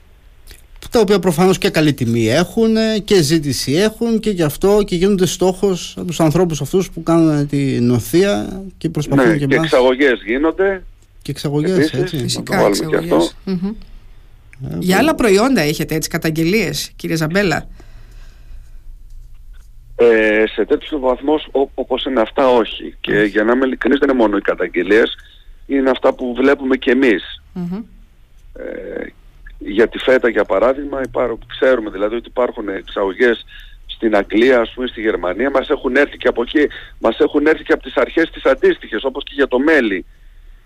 Τα 0.91 1.01
οποία 1.01 1.19
προφανώς 1.19 1.59
και 1.59 1.71
καλή 1.71 1.93
τιμή 1.93 2.29
έχουν 2.29 2.77
και 3.05 3.23
ζήτηση 3.23 3.73
έχουν 3.73 4.21
και 4.21 4.31
γι' 4.31 4.43
αυτό 4.43 4.83
και 4.87 4.97
γίνονται 4.97 5.27
στόχος 5.27 5.95
από 5.97 6.07
τους 6.07 6.21
ανθρώπους 6.21 6.61
αυτούς 6.61 6.91
που 6.91 7.03
κάνουν 7.03 7.49
τη 7.49 7.81
νοθεία 7.81 8.63
και 8.79 8.89
προσπαθούν 8.89 9.29
ναι, 9.29 9.37
και, 9.37 9.47
και 9.47 9.55
εξαγωγές 9.55 10.23
γίνονται. 10.25 10.83
Και 11.23 11.31
εξαγωγές, 11.31 11.93
έτσι. 11.93 12.19
Φυσικά, 12.19 12.67
εξαγωγές. 12.67 13.37
Για 14.79 14.99
άλλα 14.99 15.15
προϊόντα 15.15 15.61
έχετε 15.61 15.95
έτσι 15.95 16.09
καταγγελίες, 16.09 16.91
κύριε 16.97 17.17
Ζαμπέλα; 17.17 17.69
Ε, 19.97 20.45
σε 20.47 20.65
τέτοιο 20.65 20.99
βαθμό 20.99 21.41
όπως 21.75 22.05
είναι 22.05 22.21
αυτά 22.21 22.49
όχι. 22.49 22.97
Και 23.01 23.23
για 23.23 23.45
να 23.45 23.53
είμαι 23.53 23.67
ειλικρινής 23.67 23.99
δεν 23.99 24.09
είναι 24.09 24.19
μόνο 24.19 24.37
οι 24.37 24.41
καταγγελίες, 24.41 25.17
είναι 25.67 25.91
αυτά 25.91 26.15
που 26.15 26.35
βλέπουμε 26.35 26.77
και 26.77 26.91
εμείς. 26.91 27.43
Ε, 28.53 29.07
για 29.59 29.89
τη 29.89 29.99
ΦΕΤΑ 29.99 30.29
για 30.29 30.45
παράδειγμα 30.45 31.01
υπάρχουν, 31.05 31.45
ξέρουμε 31.47 31.91
δηλαδή 31.91 32.15
ότι 32.15 32.29
υπάρχουν 32.29 32.69
εξαγωγές 32.69 33.45
στην 33.87 34.17
Αγγλία, 34.17 34.61
ας 34.61 34.73
πούμε, 34.75 34.87
στη 34.87 35.01
Γερμανία, 35.01 35.51
μας 35.51 35.69
έχουν 35.69 35.97
έρθει 35.97 36.17
και 36.17 36.29
από 36.29 36.43
εκεί, 36.43 36.67
μας 36.99 37.19
έχουν 37.19 37.47
έρθει 37.47 37.63
και 37.63 37.73
από 37.73 37.83
τις 37.83 37.97
αρχές 37.97 38.31
τις 38.31 38.45
αντίστοιχες, 38.45 39.05
όπως 39.05 39.25
και 39.25 39.33
για 39.35 39.49
το 39.49 39.59
μέλι, 39.59 40.05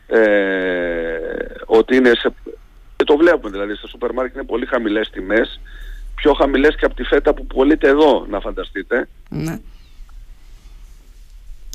ε, 0.07 0.19
ότι 1.67 1.97
είναι 1.97 2.13
σε, 2.15 2.33
και 2.97 3.05
το 3.05 3.17
βλέπουμε 3.17 3.51
δηλαδή, 3.51 3.75
στα 3.75 3.89
σούπερ 3.89 4.13
μάρκετ 4.13 4.35
είναι 4.35 4.45
πολύ 4.45 4.67
χαμηλές 4.67 5.11
τιμές, 5.11 5.61
πιο 6.21 6.33
χαμηλές 6.33 6.77
και 6.77 6.85
από 6.85 6.95
τη 6.95 7.03
φέτα 7.03 7.35
που 7.35 7.47
πωλείται 7.47 7.89
εδώ, 7.89 8.27
να 8.31 8.41
φανταστείτε. 8.41 9.09
Ναι. 9.29 9.59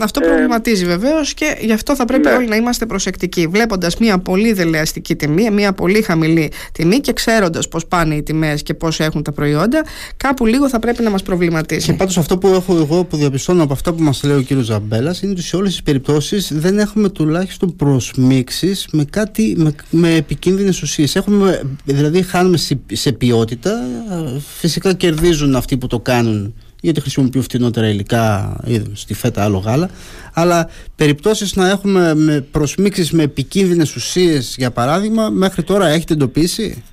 Αυτό 0.01 0.19
ε, 0.23 0.27
προβληματίζει 0.27 0.85
βεβαίως 0.85 1.33
και 1.33 1.57
γι' 1.61 1.71
αυτό 1.71 1.95
θα 1.95 2.05
πρέπει 2.05 2.27
ναι. 2.27 2.33
όλοι 2.33 2.47
να 2.47 2.55
είμαστε 2.55 2.85
προσεκτικοί. 2.85 3.47
Βλέποντας 3.47 3.97
μια 3.97 4.17
πολύ 4.17 4.53
δελεαστική 4.53 5.15
τιμή, 5.15 5.51
μια 5.51 5.73
πολύ 5.73 6.01
χαμηλή 6.01 6.51
τιμή 6.71 6.99
και 6.99 7.13
ξέροντας 7.13 7.67
πώς 7.67 7.85
πάνε 7.85 8.15
οι 8.15 8.23
τιμές 8.23 8.63
και 8.63 8.73
πώς 8.73 8.99
έχουν 8.99 9.23
τα 9.23 9.31
προϊόντα, 9.31 9.83
κάπου 10.17 10.45
λίγο 10.45 10.69
θα 10.69 10.79
πρέπει 10.79 11.03
να 11.03 11.09
μας 11.09 11.23
προβληματίσει. 11.23 11.85
Και 11.85 11.93
πάντως 11.93 12.17
αυτό 12.17 12.37
που 12.37 12.47
έχω 12.47 12.75
εγώ 12.75 13.03
που 13.03 13.17
διαπιστώνω 13.17 13.63
από 13.63 13.73
αυτά 13.73 13.93
που 13.93 14.03
μας 14.03 14.23
λέει 14.23 14.37
ο 14.37 14.43
κ. 14.43 14.63
Ζαμπέλας 14.63 15.21
είναι 15.21 15.31
ότι 15.31 15.41
σε 15.41 15.55
όλες 15.55 15.71
τις 15.71 15.83
περιπτώσεις 15.83 16.51
δεν 16.53 16.79
έχουμε 16.79 17.09
τουλάχιστον 17.09 17.75
προσμίξεις 17.75 18.87
με, 18.91 19.05
κάτι, 19.05 19.55
με, 19.57 19.75
με 19.89 20.15
επικίνδυνες 20.15 20.81
ουσίες. 20.81 21.17
Δηλαδή, 21.85 22.21
χάνουμε 22.21 22.57
σε, 22.57 22.79
σε 22.91 23.11
ποιότητα. 23.11 23.71
Φυσικά 24.57 24.93
κερδίζουν 24.93 25.55
αυτοί 25.55 25.77
που 25.77 25.87
το 25.87 25.99
κάνουν 25.99 26.53
γιατί 26.85 27.01
χρησιμοποιούν 27.01 27.43
φτηνότερα 27.43 27.87
υλικά, 27.87 28.57
στη 28.93 29.13
φέτα 29.13 29.43
άλλο 29.43 29.57
γάλα. 29.57 29.89
Αλλά 30.33 30.69
περιπτώσεις 30.95 31.55
να 31.55 31.69
έχουμε 31.69 32.15
με 32.15 32.41
προσμίξεις 32.51 33.11
με 33.11 33.23
επικίνδυνες 33.23 33.95
ουσίες, 33.95 34.55
για 34.57 34.71
παράδειγμα, 34.71 35.29
μέχρι 35.29 35.63
τώρα 35.63 35.87
έχετε 35.87 36.13
εντοπίσει; 36.13 36.83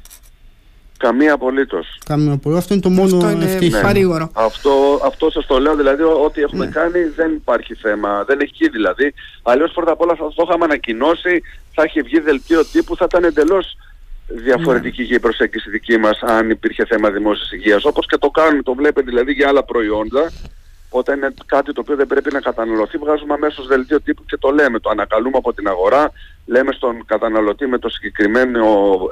Καμία 1.02 1.33
απολύτως. 1.33 1.98
Καμία 2.05 2.33
απολύτως. 2.33 2.62
Αυτό 2.62 2.72
είναι 2.74 2.83
το 2.83 2.90
μόνο 2.90 3.16
αυτό 3.16 3.31
είναι 3.31 3.44
ναι. 3.44 4.26
Αυτό, 4.33 5.00
αυτό 5.05 5.31
σας 5.31 5.46
το 5.46 5.59
λέω, 5.59 5.76
δηλαδή 5.76 6.02
ό,τι 6.02 6.40
έχουμε 6.42 6.64
ναι. 6.64 6.70
κάνει 6.70 7.00
δεν 7.16 7.33
υπάρχει 7.33 7.74
θέμα. 7.74 8.24
Δεν 8.24 8.40
έχει 8.40 8.52
βγει 8.59 8.68
δηλαδή. 8.68 9.14
Αλλιώς 9.42 9.72
πρώτα 9.72 9.92
απ' 9.92 10.00
όλα 10.00 10.14
θα 10.14 10.33
το 10.35 10.44
είχαμε 10.46 10.64
ανακοινώσει, 10.64 11.42
θα 11.74 11.83
έχει 11.83 12.00
βγει 12.00 12.20
δελτίο 12.20 12.64
τύπου, 12.64 12.96
θα 12.96 13.05
ήταν 13.09 13.24
εντελώς 13.24 13.76
διαφορετική 14.28 15.06
και 15.06 15.14
η 15.14 15.20
προσέγγιση 15.20 15.70
δική 15.70 15.98
μας 15.98 16.22
αν 16.22 16.50
υπήρχε 16.50 16.85
θέμα 16.85 17.11
δημόσιας 17.11 17.52
υγείας. 17.52 17.85
Όπως 17.85 18.06
και 18.06 18.16
το 18.16 18.30
κάνουμε, 18.30 18.62
το 18.62 18.74
βλέπετε 18.74 19.06
δηλαδή 19.11 19.32
για 19.32 19.48
άλλα 19.48 19.64
προϊόντα, 19.64 20.30
όταν 20.88 21.16
είναι 21.16 21.35
κάτι 21.46 21.72
το 21.72 21.80
οποίο 21.80 21.96
δεν 21.96 22.06
πρέπει 22.06 22.32
να 22.32 22.40
καταναλωθεί, 22.40 22.98
βγάζουμε 22.98 23.35
αμέσως 23.35 23.66
δελτίο 23.66 24.00
τύπου 24.00 24.24
και 24.24 24.37
το 24.37 24.50
λέμε. 24.50 24.78
Το 24.80 24.90
ανακαλούμε 24.90 25.37
από 25.37 25.52
την 25.52 25.68
αγορά, 25.68 26.12
λέμε 26.46 26.72
στον 26.72 27.04
καταναλωτή 27.06 27.66
με 27.66 27.78
το 27.78 27.88
συγκεκριμένο 27.88 28.64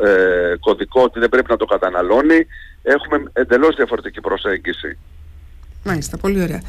ε, 0.02 0.54
κωδικό 0.60 1.02
ότι 1.02 1.18
δεν 1.18 1.28
πρέπει 1.28 1.50
να 1.50 1.56
το 1.56 1.64
καταναλώνει. 1.64 2.46
Έχουμε 2.82 3.22
εντελώς 3.32 3.76
διαφορετική 3.76 4.20
προσέγγιση. 4.20 4.98
Μάλιστα, 5.84 6.16
πολύ 6.16 6.42
ωραία. 6.42 6.60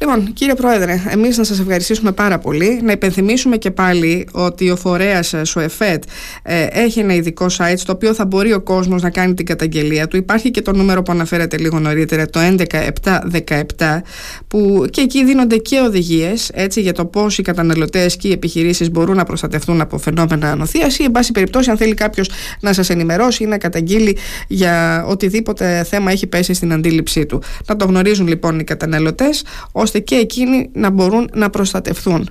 Λοιπόν, 0.00 0.32
κύριε 0.32 0.54
Πρόεδρε, 0.54 1.02
εμείς 1.08 1.38
να 1.38 1.44
σας 1.44 1.60
ευχαριστήσουμε 1.60 2.12
πάρα 2.12 2.38
πολύ. 2.38 2.80
Να 2.82 2.92
υπενθυμίσουμε 2.92 3.56
και 3.56 3.70
πάλι 3.70 4.28
ότι 4.32 4.70
ο 4.70 4.76
φορέας 4.76 5.34
ΣΟΕΦΕΤ 5.42 6.02
ε, 6.42 6.66
έχει 6.70 7.00
ένα 7.00 7.14
ειδικό 7.14 7.46
site 7.58 7.74
στο 7.76 7.92
οποίο 7.92 8.14
θα 8.14 8.24
μπορεί 8.24 8.52
ο 8.52 8.60
κόσμος 8.60 9.02
να 9.02 9.10
κάνει 9.10 9.34
την 9.34 9.46
καταγγελία 9.46 10.08
του. 10.08 10.16
Υπάρχει 10.16 10.50
και 10.50 10.62
το 10.62 10.72
νούμερο 10.72 11.02
που 11.02 11.12
αναφέρατε 11.12 11.56
λίγο 11.58 11.78
νωρίτερα, 11.78 12.26
το 12.26 12.40
11717, 12.40 14.00
που 14.48 14.86
και 14.90 15.00
εκεί 15.00 15.24
δίνονται 15.24 15.56
και 15.56 15.80
οδηγίες 15.80 16.50
έτσι, 16.54 16.80
για 16.80 16.92
το 16.92 17.04
πώς 17.04 17.38
οι 17.38 17.42
καταναλωτές 17.42 18.16
και 18.16 18.28
οι 18.28 18.32
επιχειρήσεις 18.32 18.90
μπορούν 18.90 19.16
να 19.16 19.24
προστατευτούν 19.24 19.80
από 19.80 19.98
φαινόμενα 19.98 20.50
ανοθείας 20.50 20.98
ή, 20.98 21.04
εν 21.04 21.10
πάση 21.10 21.32
περιπτώσει, 21.32 21.70
αν 21.70 21.76
θέλει 21.76 21.94
κάποιος 21.94 22.30
να 22.60 22.72
σας 22.72 22.90
ενημερώσει 22.90 23.42
ή 23.42 23.46
να 23.46 23.58
καταγγείλει 23.58 24.16
για 24.48 25.04
οτιδήποτε 25.08 25.84
θέμα 25.88 26.10
έχει 26.10 26.26
πέσει 26.26 26.54
στην 26.54 26.72
αντίληψή 26.72 27.26
του. 27.26 27.42
Να 27.66 27.76
το 27.76 27.84
γνωρίζουν 27.84 28.26
λοιπόν 28.26 28.47
οι 28.56 28.64
καταναλωτές, 28.64 29.44
ώστε 29.72 29.98
και 29.98 30.14
εκείνοι 30.14 30.70
να 30.72 30.90
μπορούν 30.90 31.30
να 31.34 31.50
προστατευθούν. 31.50 32.30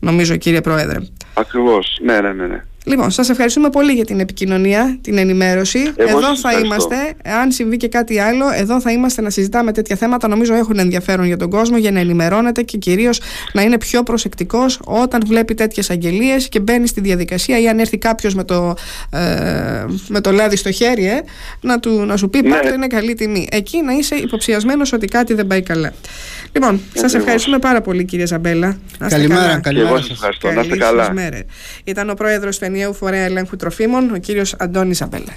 Νομίζω 0.00 0.36
κύριε 0.36 0.60
Πρόεδρε. 0.60 0.98
Ακριβώς, 1.34 1.98
ναι, 2.02 2.20
ναι, 2.20 2.32
ναι. 2.32 2.46
ναι. 2.46 2.62
Λοιπόν, 2.84 3.10
σας 3.10 3.28
ευχαριστούμε 3.28 3.70
πολύ 3.70 3.92
για 3.92 4.04
την 4.04 4.20
επικοινωνία, 4.20 4.98
την 5.00 5.18
ενημέρωση. 5.18 5.78
εδώ 5.96 6.36
θα 6.36 6.52
είμαστε. 6.52 6.94
Αν 7.40 7.52
συμβεί 7.52 7.76
και 7.76 7.88
κάτι 7.88 8.18
άλλο, 8.18 8.44
εδώ 8.54 8.80
θα 8.80 8.92
είμαστε 8.92 9.22
να 9.22 9.30
συζητάμε 9.30 9.72
τέτοια 9.72 9.96
θέματα. 9.96 10.28
Νομίζω 10.28 10.54
έχουν 10.54 10.78
ενδιαφέρον 10.78 11.26
για 11.26 11.36
τον 11.36 11.50
κόσμο 11.50 11.76
για 11.76 11.90
να 11.90 12.00
ενημερώνεται 12.00 12.62
και 12.62 12.76
κυρίως 12.76 13.20
να 13.52 13.62
είναι 13.62 13.78
πιο 13.78 14.02
προσεκτικός 14.02 14.80
όταν 14.84 15.22
βλέπει 15.26 15.54
τέτοιες 15.54 15.90
αγγελίες 15.90 16.48
και 16.48 16.60
μπαίνει 16.60 16.86
στη 16.86 17.00
διαδικασία 17.00 17.60
ή 17.60 17.68
αν 17.68 17.78
έρθει 17.78 17.98
κάποιος 17.98 18.34
με, 18.34 18.44
το, 18.44 18.74
ε, 19.10 19.18
με 20.08 20.20
το 20.20 20.32
λάδι 20.32 20.56
στο 20.56 20.70
χέρι, 20.70 21.06
ε, 21.06 21.20
να, 21.60 21.80
του, 21.80 21.90
να 21.90 22.16
σου 22.16 22.30
πει 22.30 22.40
ναι. 22.40 22.58
είναι 22.74 22.86
καλή 22.86 23.14
τιμή. 23.14 23.48
Εκεί 23.50 23.82
να 23.82 23.92
είσαι 23.92 24.14
υποψιασμένος 24.14 24.92
ότι 24.92 25.06
κάτι 25.06 25.34
δεν 25.34 25.46
πάει 25.46 25.62
καλά. 25.62 25.92
Λοιπόν, 26.52 26.80
σας 26.94 27.14
ευχαριστούμε 27.14 27.58
πάρα 27.58 27.80
πολύ, 27.80 28.04
κύριε 28.04 28.26
Ζαμπέλα. 28.26 28.78
Καλημέρα, 28.98 29.60
καλημέρα. 29.60 29.60
Καλή 29.60 31.46
Ήταν 31.84 32.10
ο 32.10 32.14
πρόεδρος 32.14 32.58
του 32.58 32.64
Ενιαίου 32.68 32.94
Φορέα 32.94 33.24
Ελέγχου 33.24 33.56
Τροφίμων, 33.56 34.14
ο 34.14 34.18
κύριος 34.18 34.54
Αντώνης 34.58 34.96
Ζαμπέλα. 34.96 35.32